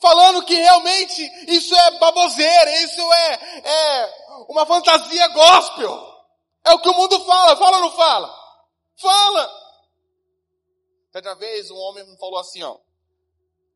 [0.00, 6.12] Falando que realmente isso é baboseira, isso é, é uma fantasia gospel.
[6.64, 8.42] É o que o mundo fala, fala ou não fala?
[8.96, 9.62] Fala!
[11.10, 12.78] Certa vez um homem me falou assim, ó.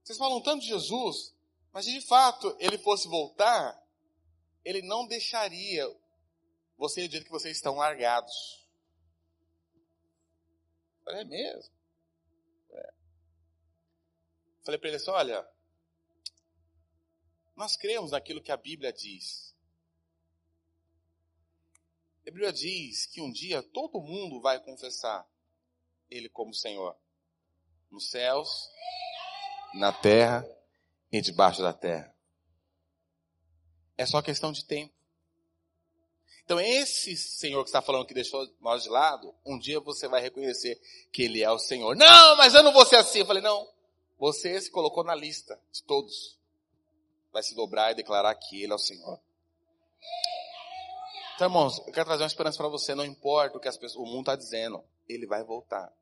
[0.02, 1.34] Vocês falam tanto de Jesus,
[1.72, 3.76] mas se de fato ele fosse voltar,
[4.64, 5.86] ele não deixaria
[6.76, 8.66] você do jeito que vocês estão largados.
[11.04, 11.74] Falei, é mesmo?
[12.70, 12.94] É.
[14.64, 15.48] Falei para ele assim, olha,
[17.54, 19.54] nós cremos naquilo que a Bíblia diz.
[22.26, 25.24] A Bíblia diz que um dia todo mundo vai confessar
[26.10, 26.96] Ele como Senhor.
[27.88, 28.68] Nos céus,
[29.74, 30.44] na terra
[31.12, 32.12] e debaixo da terra.
[33.96, 34.95] É só questão de tempo.
[36.46, 40.22] Então, esse Senhor que está falando que deixou nós de lado, um dia você vai
[40.22, 40.80] reconhecer
[41.12, 41.96] que Ele é o Senhor.
[41.96, 43.18] Não, mas eu não vou ser assim.
[43.18, 43.68] Eu falei, não.
[44.16, 46.38] Você se colocou na lista de todos.
[47.32, 49.18] Vai se dobrar e declarar que Ele é o Senhor.
[51.34, 52.94] Então, irmãos, eu quero trazer uma esperança para você.
[52.94, 54.84] Não importa o que as pessoas, o mundo está dizendo.
[55.08, 55.92] Ele vai voltar.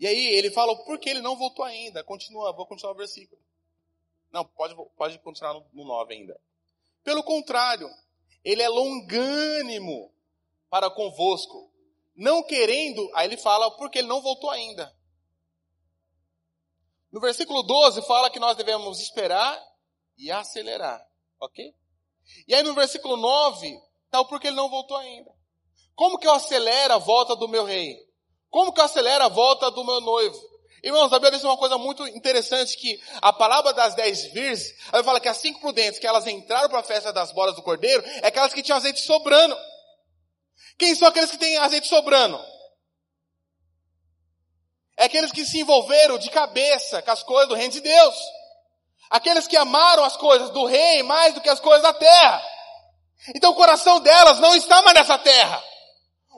[0.00, 2.02] E aí ele fala, por que ele não voltou ainda?
[2.02, 3.38] Continua, vou continuar o versículo.
[4.32, 6.40] Não, pode, pode continuar no, no 9 ainda.
[7.04, 7.90] Pelo contrário,
[8.48, 10.10] ele é longânimo
[10.70, 11.70] para convosco,
[12.16, 14.90] não querendo, aí ele fala, porque ele não voltou ainda.
[17.12, 19.62] No versículo 12 fala que nós devemos esperar
[20.16, 21.06] e acelerar,
[21.38, 21.74] ok?
[22.46, 23.78] E aí no versículo 9,
[24.10, 25.30] tá o porquê ele não voltou ainda.
[25.94, 27.98] Como que eu acelero a volta do meu rei?
[28.48, 30.40] Como que eu acelero a volta do meu noivo?
[30.82, 35.02] Irmãos, a Bíblia diz uma coisa muito interessante que a palavra das dez virgens, ela
[35.02, 38.02] fala que as cinco prudentes que elas entraram para a festa das bolas do cordeiro,
[38.22, 39.56] é aquelas que tinham azeite sobrando.
[40.78, 42.40] Quem são aqueles que têm azeite sobrando?
[44.96, 48.16] É aqueles que se envolveram de cabeça com as coisas do reino de Deus.
[49.10, 52.42] Aqueles que amaram as coisas do rei mais do que as coisas da terra.
[53.34, 55.62] Então o coração delas não está mais nessa terra.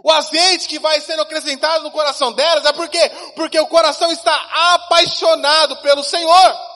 [0.03, 2.99] O azeite que vai sendo acrescentado no coração delas é porque
[3.35, 4.35] porque o coração está
[4.75, 6.71] apaixonado pelo Senhor.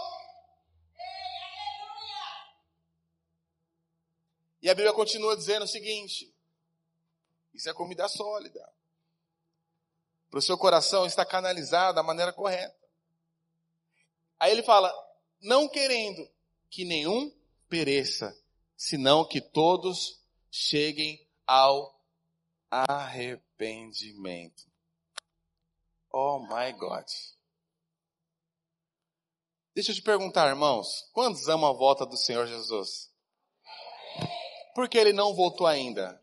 [4.60, 6.34] E a Bíblia continua dizendo o seguinte:
[7.52, 8.60] isso é comida sólida.
[10.30, 12.76] Para o seu coração está canalizado da maneira correta.
[14.38, 14.92] Aí ele fala:
[15.40, 16.28] não querendo
[16.68, 17.32] que nenhum
[17.68, 18.36] pereça,
[18.76, 20.20] senão que todos
[20.50, 21.94] cheguem ao
[22.74, 24.64] arrependimento.
[26.10, 27.06] Oh my God.
[29.74, 33.12] Deixa eu te perguntar, irmãos, quantos amam a volta do Senhor Jesus?
[34.74, 36.20] Por que ele não voltou ainda?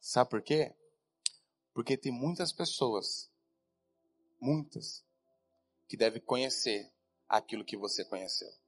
[0.00, 0.74] Sabe por quê?
[1.72, 3.30] Porque tem muitas pessoas,
[4.40, 5.02] muitas,
[5.88, 6.92] que devem conhecer
[7.28, 8.63] aquilo que você conheceu.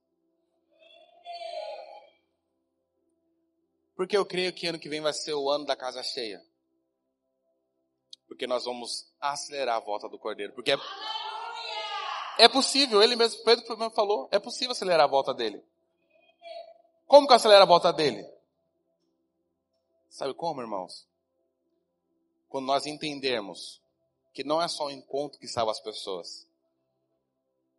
[3.97, 6.39] Porque eu creio que ano que vem vai ser o ano da casa cheia.
[8.27, 10.53] Porque nós vamos acelerar a volta do Cordeiro.
[10.53, 10.77] Porque é,
[12.37, 15.65] é possível, ele mesmo, Pedro mesmo falou, é possível acelerar a volta dele.
[17.07, 18.23] Como que acelera a volta dele?
[20.11, 21.07] Sabe como, irmãos?
[22.49, 23.81] Quando nós entendermos
[24.31, 26.47] que não é só o encontro que salva as pessoas,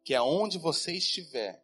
[0.02, 1.62] que aonde você estiver,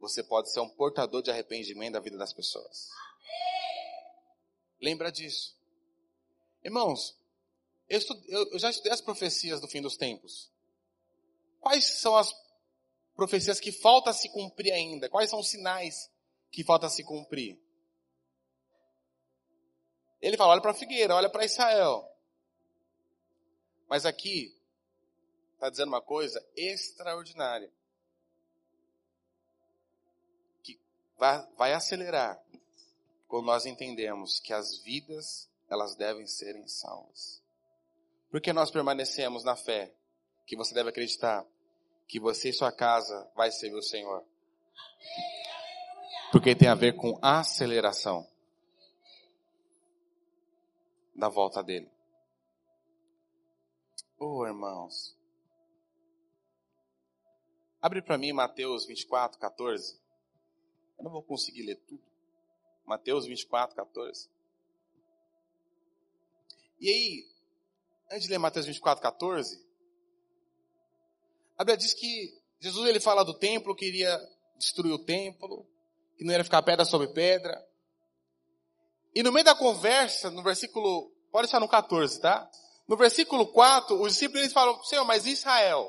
[0.00, 2.88] você pode ser um portador de arrependimento da vida das pessoas.
[4.80, 5.56] Lembra disso.
[6.64, 7.16] Irmãos,
[7.88, 8.00] eu,
[8.52, 10.50] eu, já estudei as profecias do fim dos tempos.
[11.60, 12.32] Quais são as
[13.14, 15.08] profecias que falta se cumprir ainda?
[15.08, 16.10] Quais são os sinais
[16.50, 17.58] que falta se cumprir?
[20.20, 22.06] Ele fala, olha para a figueira, olha para Israel.
[23.88, 24.56] Mas aqui,
[25.54, 27.70] está dizendo uma coisa extraordinária.
[30.62, 30.78] Que
[31.18, 32.42] vai, vai acelerar
[33.30, 37.40] quando nós entendemos que as vidas, elas devem serem salvas.
[38.28, 39.94] Porque nós permanecemos na fé,
[40.44, 41.46] que você deve acreditar
[42.08, 44.26] que você e sua casa vai servir o Senhor.
[46.32, 48.28] Porque tem a ver com aceleração
[51.14, 51.88] da volta dele.
[54.18, 55.16] Oh, irmãos.
[57.80, 60.00] Abre para mim Mateus 24, 14.
[60.98, 62.09] Eu não vou conseguir ler tudo.
[62.90, 64.28] Mateus 24, 14.
[66.80, 67.24] E aí,
[68.10, 69.64] antes de ler Mateus 24, 14,
[71.56, 74.20] a Bíblia diz que Jesus ele fala do templo, que iria
[74.58, 75.64] destruir o templo,
[76.18, 77.64] que não ia ficar pedra sobre pedra.
[79.14, 82.50] E no meio da conversa, no versículo, pode estar no 14, tá?
[82.88, 85.88] No versículo 4, os discípulos eles falam, Senhor, mas Israel?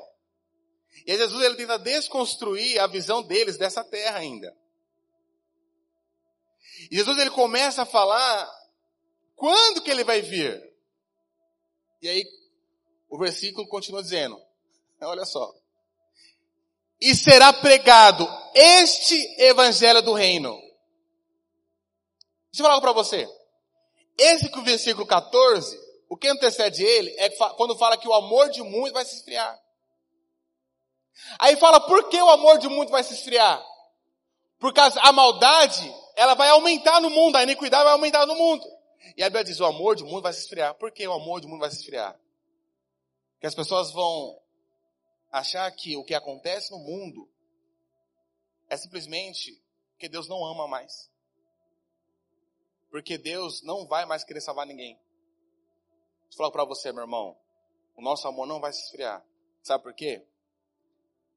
[1.04, 4.56] E aí Jesus ele tenta desconstruir a visão deles dessa terra ainda.
[6.92, 8.46] E Jesus ele começa a falar
[9.34, 10.62] quando que ele vai vir.
[12.02, 12.22] E aí
[13.08, 14.38] o versículo continua dizendo,
[15.00, 15.54] olha só.
[17.00, 20.52] E será pregado este evangelho do reino.
[22.50, 23.26] Deixa eu falar algo para você.
[24.18, 25.80] Esse versículo 14,
[26.10, 29.58] o que antecede ele é quando fala que o amor de muitos vai se esfriar.
[31.38, 33.64] Aí fala, por que o amor de muitos vai se esfriar?
[34.58, 38.64] Porque a maldade, ela vai aumentar no mundo, a iniquidade vai aumentar no mundo.
[39.16, 40.74] E a Bíblia diz, o amor de mundo vai se esfriar.
[40.74, 42.18] Por que o amor de mundo vai se esfriar?
[43.40, 44.40] Que as pessoas vão
[45.30, 47.28] achar que o que acontece no mundo
[48.68, 49.60] é simplesmente
[49.98, 51.10] que Deus não ama mais.
[52.90, 54.96] Porque Deus não vai mais querer salvar ninguém.
[56.28, 57.36] Vou falar para você, meu irmão,
[57.96, 59.24] o nosso amor não vai se esfriar.
[59.62, 60.26] Sabe por quê?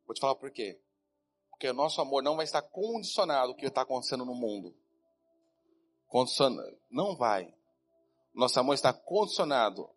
[0.06, 0.80] Vou te falar por quê.
[1.66, 4.76] Porque o nosso amor não vai estar condicionado ao que está acontecendo no mundo.
[6.92, 7.52] Não vai.
[8.36, 9.90] Nosso amor está condicionado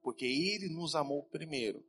[0.00, 1.84] porque Ele nos amou primeiro.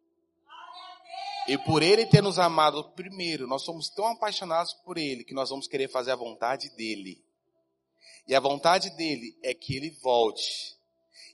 [1.48, 5.52] E por Ele ter nos amado primeiro, nós somos tão apaixonados por Ele que nós
[5.52, 7.24] vamos querer fazer a vontade dEle.
[8.28, 10.76] E a vontade dEle é que Ele volte.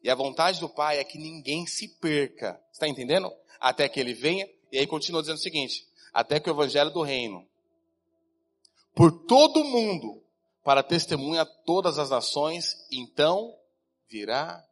[0.03, 2.61] E a vontade do Pai é que ninguém se perca.
[2.73, 3.31] Está entendendo?
[3.57, 4.49] Até que Ele venha.
[4.69, 7.48] E aí continua dizendo o seguinte: até que o Evangelho do Reino,
[8.95, 10.23] por todo o mundo,
[10.63, 13.57] para testemunha a todas as nações, então
[14.07, 14.63] virá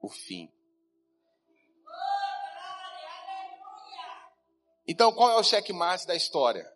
[0.00, 0.52] o fim.
[4.88, 6.72] Então, qual é o checkmate da história?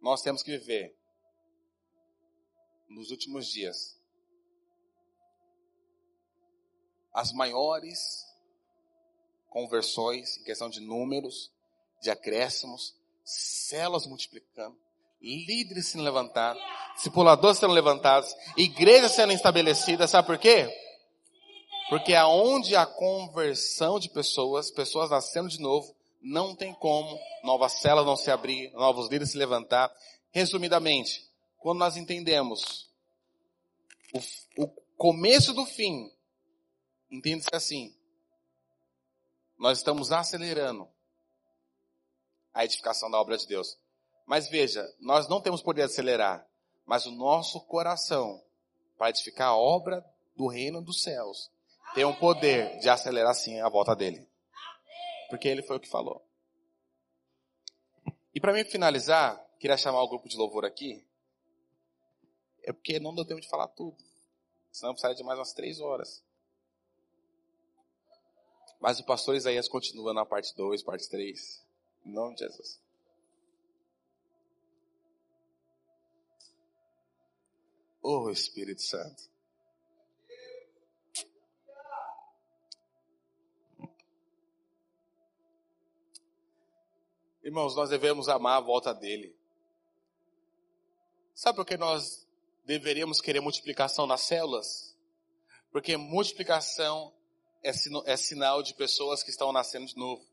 [0.00, 0.96] Nós temos que viver
[2.88, 4.00] nos últimos dias
[7.12, 8.24] as maiores
[9.48, 11.52] conversões em questão de números,
[12.02, 12.94] de acréscimos,
[13.26, 14.78] células multiplicando,
[15.20, 16.62] líderes sendo levantados,
[16.94, 20.72] discipuladores sendo levantados, igrejas sendo estabelecidas, sabe por quê?
[21.88, 28.06] Porque aonde há conversão de pessoas, pessoas nascendo de novo, não tem como novas células
[28.06, 29.92] não se abrir, novos líderes se levantar.
[30.30, 32.90] Resumidamente, quando nós entendemos
[34.12, 36.10] o, o começo do fim,
[37.10, 37.94] entende-se assim,
[39.58, 40.88] nós estamos acelerando
[42.56, 43.78] a edificação da obra de Deus.
[44.24, 46.48] Mas veja, nós não temos poder de acelerar,
[46.86, 48.42] mas o nosso coração
[48.96, 50.02] para edificar a obra
[50.34, 51.50] do reino dos céus
[51.94, 54.26] tem um poder de acelerar sim a volta dele.
[55.28, 56.24] Porque ele foi o que falou.
[58.34, 61.06] E para mim finalizar, queria chamar o grupo de louvor aqui.
[62.62, 64.02] É porque não deu tempo de falar tudo.
[64.72, 66.24] Senão precisaria de mais umas três horas.
[68.80, 71.65] Mas o pastor Isaías continua na parte 2, parte 3.
[72.06, 72.80] Em nome de Jesus.
[78.00, 79.28] Oh Espírito Santo.
[87.42, 89.36] Irmãos, nós devemos amar a volta dele.
[91.34, 92.26] Sabe por que nós
[92.64, 94.96] deveríamos querer multiplicação nas células?
[95.72, 97.12] Porque multiplicação
[97.64, 97.70] é,
[98.04, 100.24] é sinal de pessoas que estão nascendo de novo.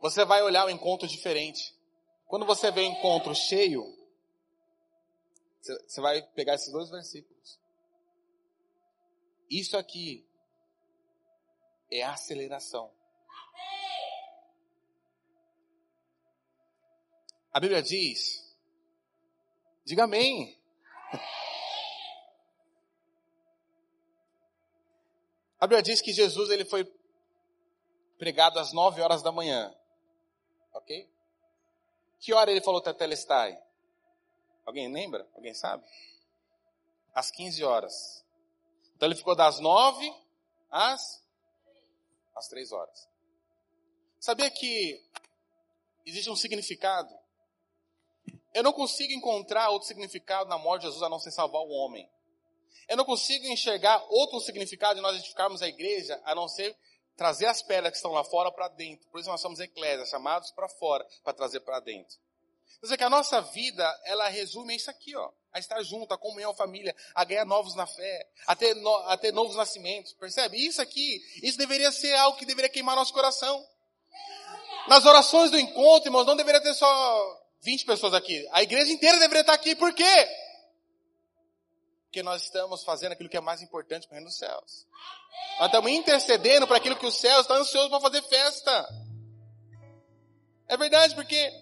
[0.00, 1.76] Você vai olhar o encontro diferente.
[2.26, 3.84] Quando você vê encontro cheio,
[5.60, 7.60] você vai pegar esses dois versículos.
[9.50, 10.26] Isso aqui
[11.90, 12.90] é aceleração.
[17.52, 18.56] A Bíblia diz,
[19.84, 20.56] diga amém.
[25.58, 26.84] A Bíblia diz que Jesus ele foi
[28.16, 29.74] pregado às nove horas da manhã.
[30.72, 31.08] Ok?
[32.18, 33.60] Que hora ele falou tetelestai?
[34.64, 35.28] Alguém lembra?
[35.34, 35.84] Alguém sabe?
[37.14, 38.24] Às 15 horas.
[38.94, 40.12] Então ele ficou das nove
[40.70, 41.24] às,
[42.34, 43.08] às três horas.
[44.18, 45.02] Sabia que
[46.04, 47.18] existe um significado.
[48.52, 51.70] Eu não consigo encontrar outro significado na morte de Jesus a não ser salvar o
[51.70, 52.08] homem.
[52.88, 56.76] Eu não consigo enxergar outro significado de nós edificarmos a igreja a não ser
[57.20, 59.06] trazer as pedras que estão lá fora para dentro.
[59.10, 62.16] Por isso nós somos eclésias, chamados para fora, para trazer para dentro.
[62.80, 65.30] Quer dizer que a nossa vida, ela resume isso aqui, ó.
[65.52, 68.96] A estar junto, a comunhão, a família, a ganhar novos na fé, a ter, no,
[69.06, 70.14] a ter novos nascimentos.
[70.14, 70.66] Percebe?
[70.66, 73.62] Isso aqui, isso deveria ser algo que deveria queimar nosso coração.
[74.88, 78.48] Nas orações do encontro, irmãos, não deveria ter só 20 pessoas aqui.
[78.50, 79.76] A igreja inteira deveria estar aqui.
[79.76, 80.28] Por quê?
[82.10, 84.84] Porque nós estamos fazendo aquilo que é mais importante para o reino dos céus.
[85.60, 88.88] Nós estamos intercedendo para aquilo que os céus estão ansiosos para fazer festa.
[90.66, 91.52] É verdade, porque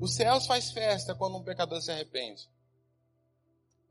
[0.00, 2.48] os céus faz festa quando um pecador se arrepende.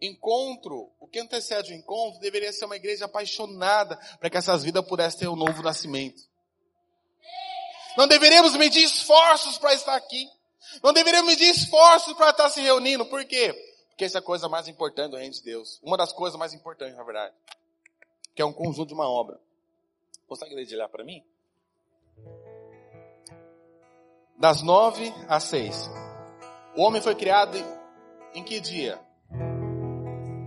[0.01, 4.83] Encontro, o que antecede o encontro deveria ser uma igreja apaixonada para que essas vidas
[4.87, 6.23] pudessem ter um novo nascimento.
[7.95, 10.27] Não deveríamos medir esforços para estar aqui.
[10.81, 13.05] Não deveríamos medir esforços para estar se reunindo.
[13.05, 13.70] Por quê?
[14.05, 15.79] Essa é a coisa mais importante do reino de Deus.
[15.83, 17.35] Uma das coisas mais importantes, na verdade.
[18.35, 19.39] Que é um conjunto de uma obra.
[20.27, 21.23] Consegue dedilhar para mim?
[24.39, 25.89] Das nove às seis.
[26.75, 27.57] O homem foi criado
[28.33, 28.99] em que dia?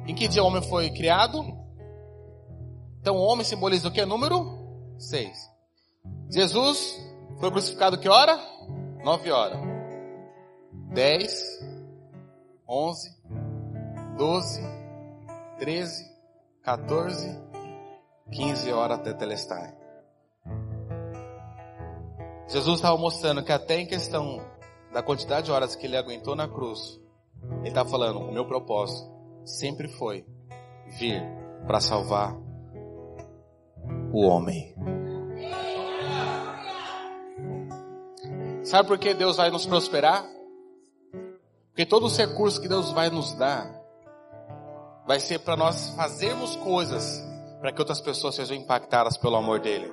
[0.07, 1.45] Em que dia o homem foi criado?
[3.01, 4.05] Então o homem simboliza o que?
[4.05, 4.59] Número
[4.99, 5.39] seis.
[6.31, 6.99] Jesus
[7.39, 8.37] foi crucificado que hora?
[9.05, 9.61] Nove horas.
[10.93, 11.45] Dez,
[12.67, 13.14] onze,
[14.17, 14.63] doze,
[15.59, 16.05] treze,
[16.63, 17.41] 14,
[18.31, 19.75] 15 horas até Telestai.
[22.49, 24.41] Jesus estava mostrando que até em questão
[24.93, 27.01] da quantidade de horas que ele aguentou na cruz,
[27.61, 29.11] ele está falando, o meu propósito
[29.45, 30.25] sempre foi
[30.99, 31.23] vir
[31.67, 32.37] para salvar
[34.13, 34.75] o homem.
[38.63, 40.25] Sabe por que Deus vai nos prosperar?
[41.69, 43.84] Porque todos os recursos que Deus vai nos dar
[45.07, 47.23] vai ser para nós fazermos coisas
[47.61, 49.91] para que outras pessoas sejam impactadas pelo amor dele.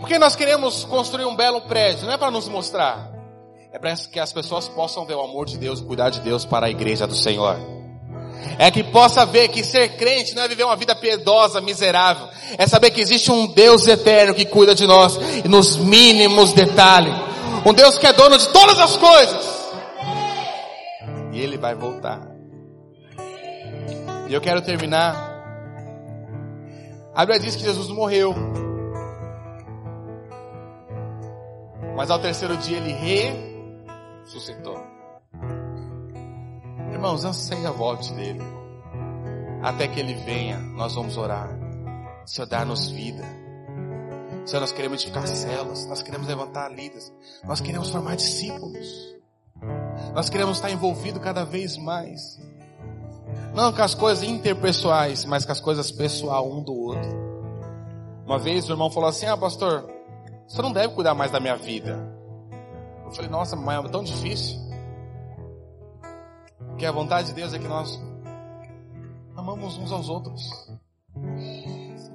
[0.00, 3.10] Porque nós queremos construir um belo prédio, não é para nos mostrar,
[3.72, 6.66] é para que as pessoas possam ver o amor de Deus cuidar de Deus para
[6.66, 7.56] a igreja do Senhor.
[8.58, 12.28] É que possa ver que ser crente não é viver uma vida piedosa, miserável.
[12.56, 17.14] É saber que existe um Deus eterno que cuida de nós nos mínimos detalhes.
[17.66, 19.58] Um Deus que é dono de todas as coisas.
[21.32, 22.37] E Ele vai voltar.
[24.28, 25.14] E eu quero terminar.
[27.14, 28.34] A Bíblia diz que Jesus morreu.
[31.96, 32.92] Mas ao terceiro dia ele
[34.24, 34.78] ressuscitou.
[36.92, 38.42] Irmãos, anseia a volta dele.
[39.62, 41.48] Até que ele venha, nós vamos orar.
[42.24, 43.24] Senhor, dá-nos vida.
[44.44, 47.12] Senhor, nós queremos edificar células, nós queremos levantar líderes,
[47.44, 49.16] nós queremos formar discípulos.
[50.14, 52.38] Nós queremos estar envolvidos cada vez mais.
[53.54, 57.10] Não com as coisas interpessoais, mas com as coisas pessoal um do outro.
[58.24, 59.88] Uma vez o irmão falou assim: Ah, pastor,
[60.46, 61.98] você não deve cuidar mais da minha vida.
[63.04, 64.58] Eu falei: Nossa, mas é tão difícil.
[66.68, 68.00] Porque a vontade de Deus é que nós
[69.36, 70.48] amamos uns aos outros.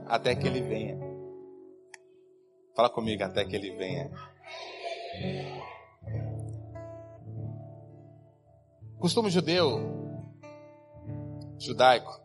[0.07, 0.97] Até que Ele venha.
[2.75, 4.11] Fala comigo, até que Ele venha.
[8.99, 10.02] Costume judeu
[11.59, 12.23] judaico,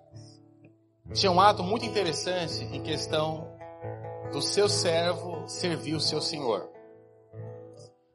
[1.12, 3.48] tinha um ato muito interessante em questão
[4.30, 6.68] do seu servo servir o seu senhor.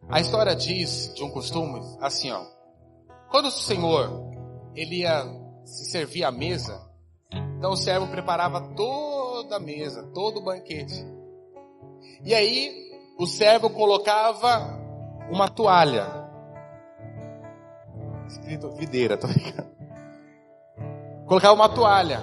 [0.07, 2.45] A história diz de um costume assim, ó.
[3.31, 4.11] Quando o senhor
[4.75, 5.25] ele ia
[5.65, 6.87] se servir à mesa,
[7.57, 11.03] então o servo preparava toda a mesa, todo o banquete.
[12.23, 14.79] E aí o servo colocava
[15.31, 16.07] uma toalha.
[18.27, 19.72] Escrito videira, tô ligado
[21.33, 22.21] colocava uma toalha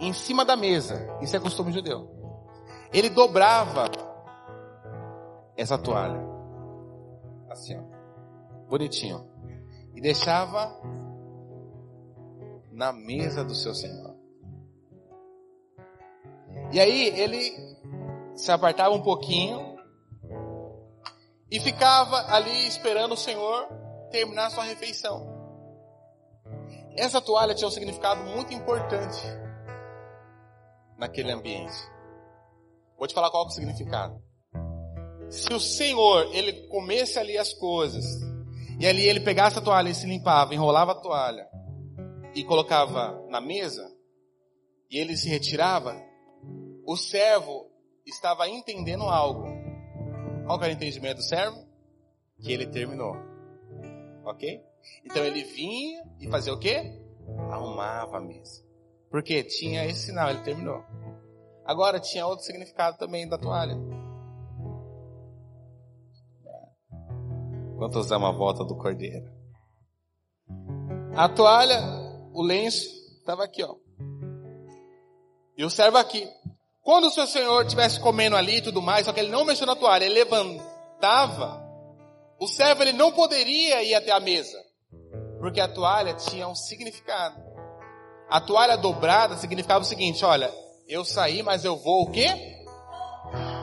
[0.00, 1.16] em cima da mesa.
[1.22, 2.10] Isso é costume judeu.
[2.92, 3.88] Ele dobrava
[5.56, 6.20] essa toalha.
[7.48, 8.68] Assim, ó.
[8.68, 9.30] Bonitinho.
[9.94, 10.76] E deixava
[12.72, 14.16] na mesa do seu Senhor.
[16.72, 17.54] E aí ele
[18.34, 19.78] se apartava um pouquinho
[21.48, 23.68] e ficava ali esperando o Senhor
[24.10, 25.35] terminar sua refeição.
[26.96, 29.22] Essa toalha tinha um significado muito importante
[30.96, 31.76] naquele ambiente.
[32.98, 34.22] Vou te falar qual é o significado.
[35.28, 38.04] Se o Senhor, ele comesse ali as coisas,
[38.80, 41.46] e ali ele pegasse a toalha e se limpava, enrolava a toalha
[42.34, 43.90] e colocava na mesa,
[44.90, 46.00] e ele se retirava,
[46.86, 47.66] o servo
[48.06, 49.44] estava entendendo algo.
[50.46, 51.66] Qual era o entendimento do servo?
[52.42, 53.16] que ele terminou.
[54.24, 54.62] Ok?
[55.04, 57.00] Então ele vinha e fazia o quê?
[57.50, 58.64] Arrumava a mesa.
[59.10, 60.82] Porque tinha esse sinal, ele terminou.
[61.64, 63.76] Agora tinha outro significado também da toalha.
[67.76, 69.30] Quantos amam a volta do cordeiro?
[71.14, 71.80] A toalha,
[72.32, 73.74] o lenço, estava aqui, ó.
[75.56, 76.28] E o servo aqui.
[76.82, 79.66] Quando o seu senhor estivesse comendo ali e tudo mais, só que ele não mexeu
[79.66, 81.66] na toalha, ele levantava,
[82.38, 84.56] o servo ele não poderia ir até a mesa.
[85.46, 87.40] Porque a toalha tinha um significado.
[88.28, 90.52] A toalha dobrada significava o seguinte, olha,
[90.88, 92.26] eu saí, mas eu vou o quê?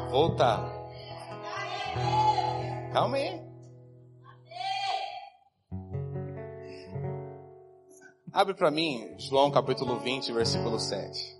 [0.09, 0.63] Voltar.
[2.93, 3.41] Calma aí.
[8.31, 11.37] Abre para mim João capítulo 20, versículo 7.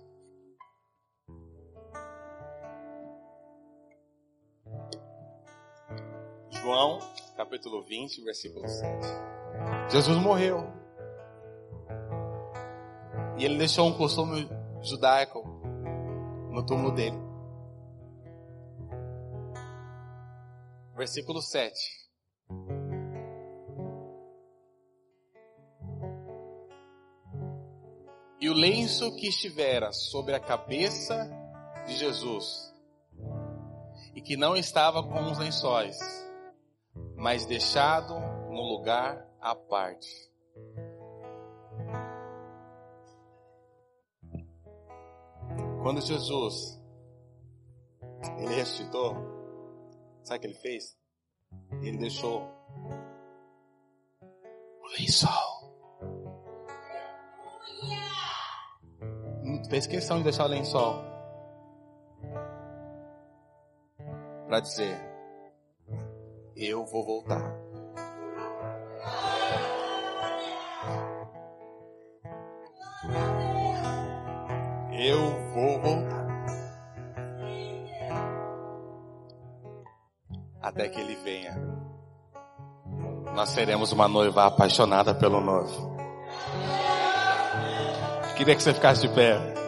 [6.50, 6.98] João,
[7.34, 9.24] capítulo 20, versículo 7.
[9.90, 10.72] Jesus morreu.
[13.36, 14.48] E ele deixou um costume
[14.82, 15.42] judaico
[16.50, 17.16] no túmulo dele.
[20.96, 22.04] Versículo 7.
[28.40, 31.30] E o lenço que estivera sobre a cabeça
[31.86, 32.72] de Jesus,
[34.14, 35.96] e que não estava com os lençóis,
[37.16, 38.14] mas deixado
[38.50, 40.32] no lugar à parte.
[45.82, 46.80] Quando Jesus
[48.38, 49.14] ele ressuscitou,
[50.22, 50.98] sabe o que ele fez?
[51.82, 52.48] Ele deixou
[54.80, 55.54] o lençol.
[59.42, 60.94] Não fez questão de deixar o lençol
[64.46, 64.96] para dizer
[66.56, 67.63] eu vou voltar.
[74.92, 76.24] Eu vou voltar.
[80.62, 81.54] Até que ele venha.
[83.34, 85.94] Nós seremos uma noiva apaixonada pelo noivo.
[88.36, 89.63] Queria que você ficasse de pé.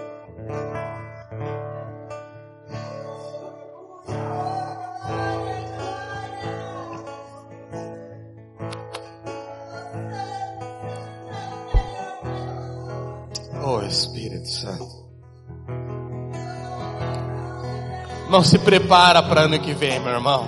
[18.36, 20.46] Não se prepara para ano que vem, meu irmão.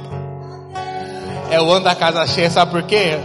[1.51, 3.19] É o ano da casa cheia, sabe por quê?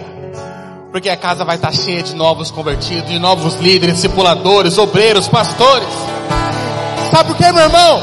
[0.89, 5.89] Porque a casa vai estar cheia de novos convertidos, de novos líderes, discipuladores, obreiros, pastores.
[7.11, 8.01] Sabe por quê, meu irmão?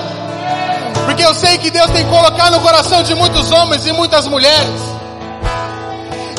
[1.07, 4.83] Porque eu sei que Deus tem colocado no coração de muitos homens e muitas mulheres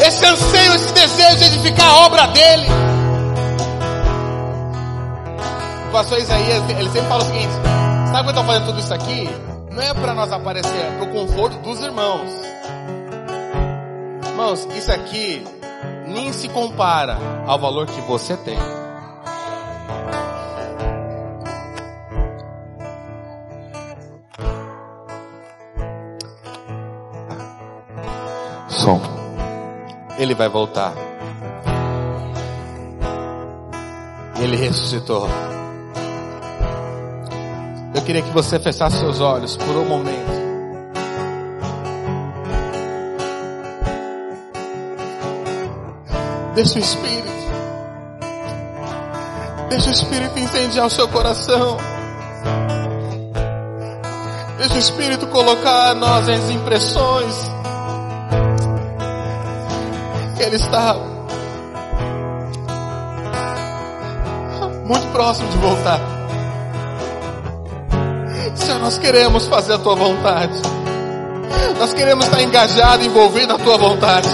[0.06, 2.68] esse anseio, esse desejo de edificar a obra dele.
[5.88, 7.54] O pastor Isaías, ele sempre fala o seguinte:
[8.12, 9.51] sabe que eu estou fazendo tudo isso aqui?
[9.72, 12.30] Não é para nós aparecer, é para o conforto dos irmãos.
[14.28, 15.44] Irmãos, isso aqui
[16.08, 17.18] nem se compara
[17.48, 18.58] ao valor que você tem.
[28.68, 29.02] Som.
[30.18, 30.94] Ele vai voltar.
[34.40, 35.28] Ele ressuscitou.
[38.02, 40.32] Eu queria que você fechasse seus olhos por um momento.
[46.56, 47.30] Deixa o Espírito.
[49.70, 51.78] Deixa o Espírito incendiar o seu coração.
[54.58, 57.52] Deixa o Espírito colocar nós as impressões.
[60.38, 60.96] Que Ele está
[64.88, 66.21] muito próximo de voltar.
[68.92, 70.52] Nós queremos fazer a tua vontade.
[71.80, 74.28] Nós queremos estar engajado, envolvido na tua vontade.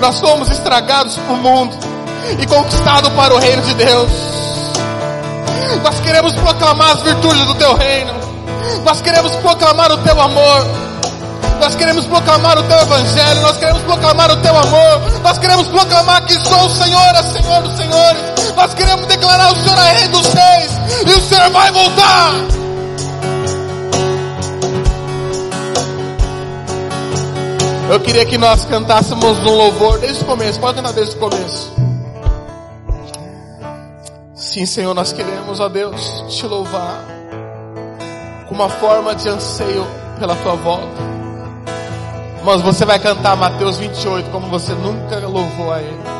[0.00, 1.76] Nós fomos estragados para o mundo
[2.40, 4.10] e conquistados para o reino de Deus.
[5.82, 8.14] Nós queremos proclamar as virtudes do teu reino.
[8.84, 10.64] Nós queremos proclamar o teu amor.
[11.58, 13.40] Nós queremos proclamar o teu evangelho.
[13.40, 15.20] Nós queremos proclamar o teu amor.
[15.24, 18.22] Nós queremos proclamar que sou o Senhor, é Senhor dos senhores.
[18.54, 20.70] Nós queremos declarar o Senhor é Rei dos reis.
[21.04, 22.55] E o Senhor vai voltar.
[27.96, 30.60] Eu queria que nós cantássemos um louvor desde o começo.
[30.60, 31.72] Pode cantar desde o começo.
[34.34, 37.02] Sim, Senhor, nós queremos, ó Deus, te louvar
[38.46, 39.86] com uma forma de anseio
[40.18, 41.06] pela tua volta
[42.38, 46.15] Irmãos, você vai cantar Mateus 28 como você nunca louvou a Ele.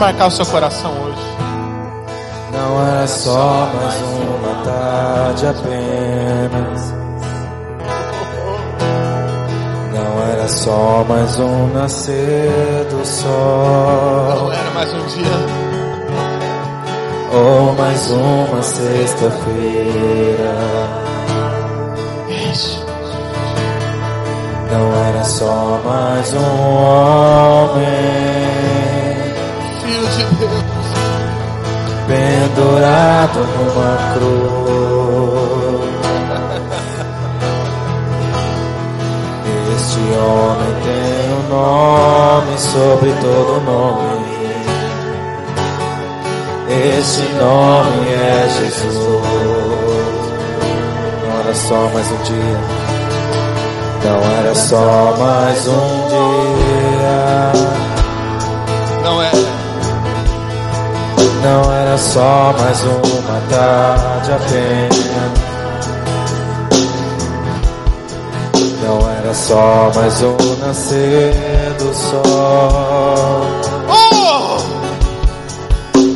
[0.00, 1.20] Marcar o seu coração hoje.
[2.52, 6.94] Não era só mais uma tarde apenas.
[9.94, 14.52] Não era só mais um nascer do Não sol.
[14.52, 15.26] era mais um dia.
[17.32, 20.54] Ou mais uma sexta-feira.
[24.72, 28.29] Não era só mais um homem
[32.60, 34.60] pendurado numa cruz.
[39.76, 44.30] Este homem tem um nome sobre todo nome.
[46.68, 49.00] Esse nome é Jesus.
[51.24, 52.60] Não era só mais um dia.
[54.04, 57.89] Não era só mais um dia.
[61.42, 65.40] Não era só mais uma tarde apenas.
[68.82, 71.32] Não era só mais um nascer
[71.78, 73.46] do sol.
[73.88, 74.58] Oh!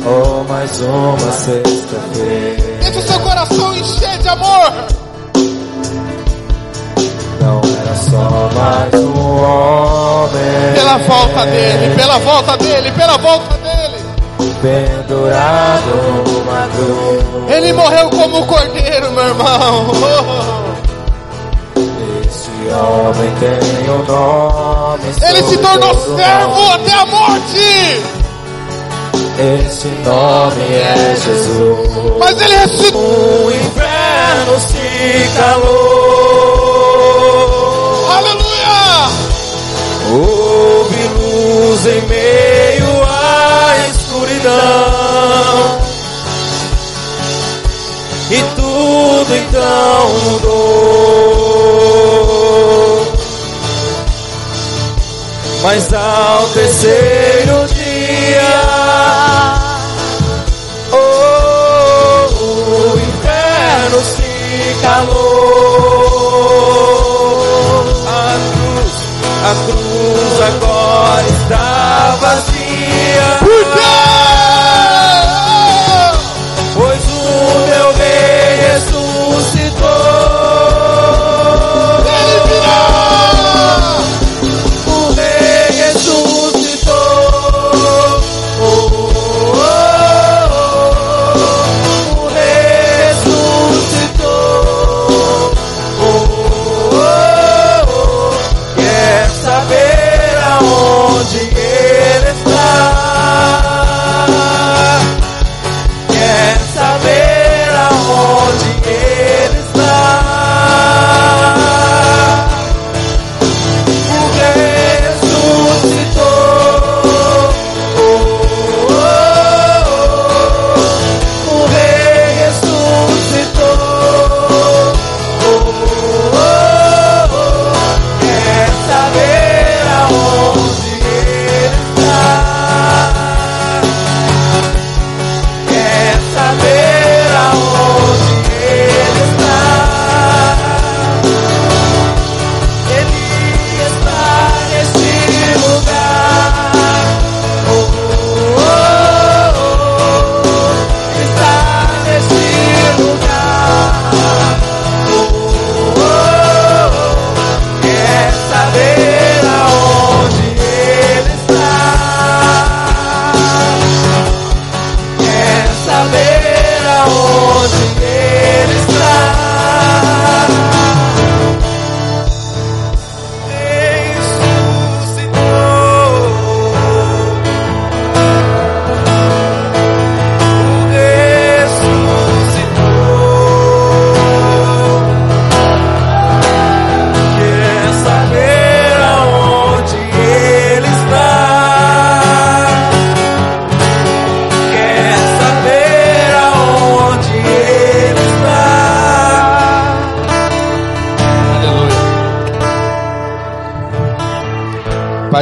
[0.07, 2.77] Ou mais uma sexta-feira.
[2.81, 4.71] Deixa o seu coração encher de amor.
[7.41, 10.73] Não era só mais um homem.
[10.75, 13.64] Pela volta dele, pela volta dele, pela volta dele.
[14.65, 15.93] Pendurado
[16.27, 17.21] numa cruz.
[17.55, 19.91] Ele morreu como cordeiro, meu irmão.
[22.25, 23.59] Este homem tem
[23.91, 25.03] um nome.
[25.21, 28.01] Ele se tornou servo até a morte.
[29.37, 32.17] Esse nome é Jesus.
[32.17, 33.01] Mas ele ressuscitou.
[33.01, 35.75] O inferno se calou.
[38.17, 39.11] Aleluia!
[40.11, 42.74] Houve luz em meio
[44.15, 45.79] escuridão.
[48.31, 50.55] E tudo então mudou.
[55.61, 58.41] Mas ao terceiro dia,
[60.91, 62.27] oh,
[64.03, 66.15] se calou.
[68.07, 68.93] A cruz,
[69.43, 74.04] a cruz agora está vazia.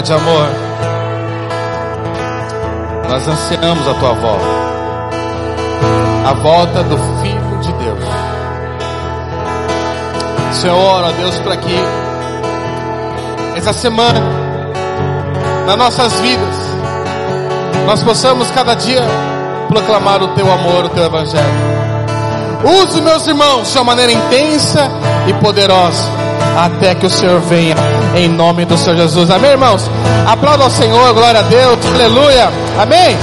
[0.04, 0.49] De amor,
[3.10, 4.45] nós ansiamos a tua volta,
[6.28, 8.04] a volta do Filho de Deus.
[10.51, 11.74] Senhor, ora, Deus, para que
[13.56, 14.20] essa semana,
[15.66, 16.56] nas nossas vidas,
[17.86, 19.04] nós possamos cada dia
[19.70, 21.47] proclamar o teu amor, o teu evangelho.
[22.84, 24.91] Use meus irmãos de uma maneira intensa
[25.28, 26.10] e poderosa
[26.58, 27.76] até que o Senhor venha
[28.16, 29.30] em nome do Senhor Jesus.
[29.30, 29.89] Amém, irmãos?
[30.28, 32.49] Aplauda ao Senhor, glória a Deus, aleluia,
[32.80, 33.18] amém?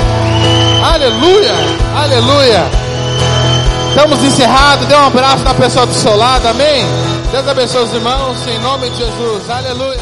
[0.83, 1.55] Aleluia,
[1.97, 2.65] aleluia.
[3.89, 6.87] Estamos encerrados, dê um abraço na pessoa do seu lado, amém?
[7.31, 10.00] Deus abençoe os irmãos, em nome de Jesus, aleluia.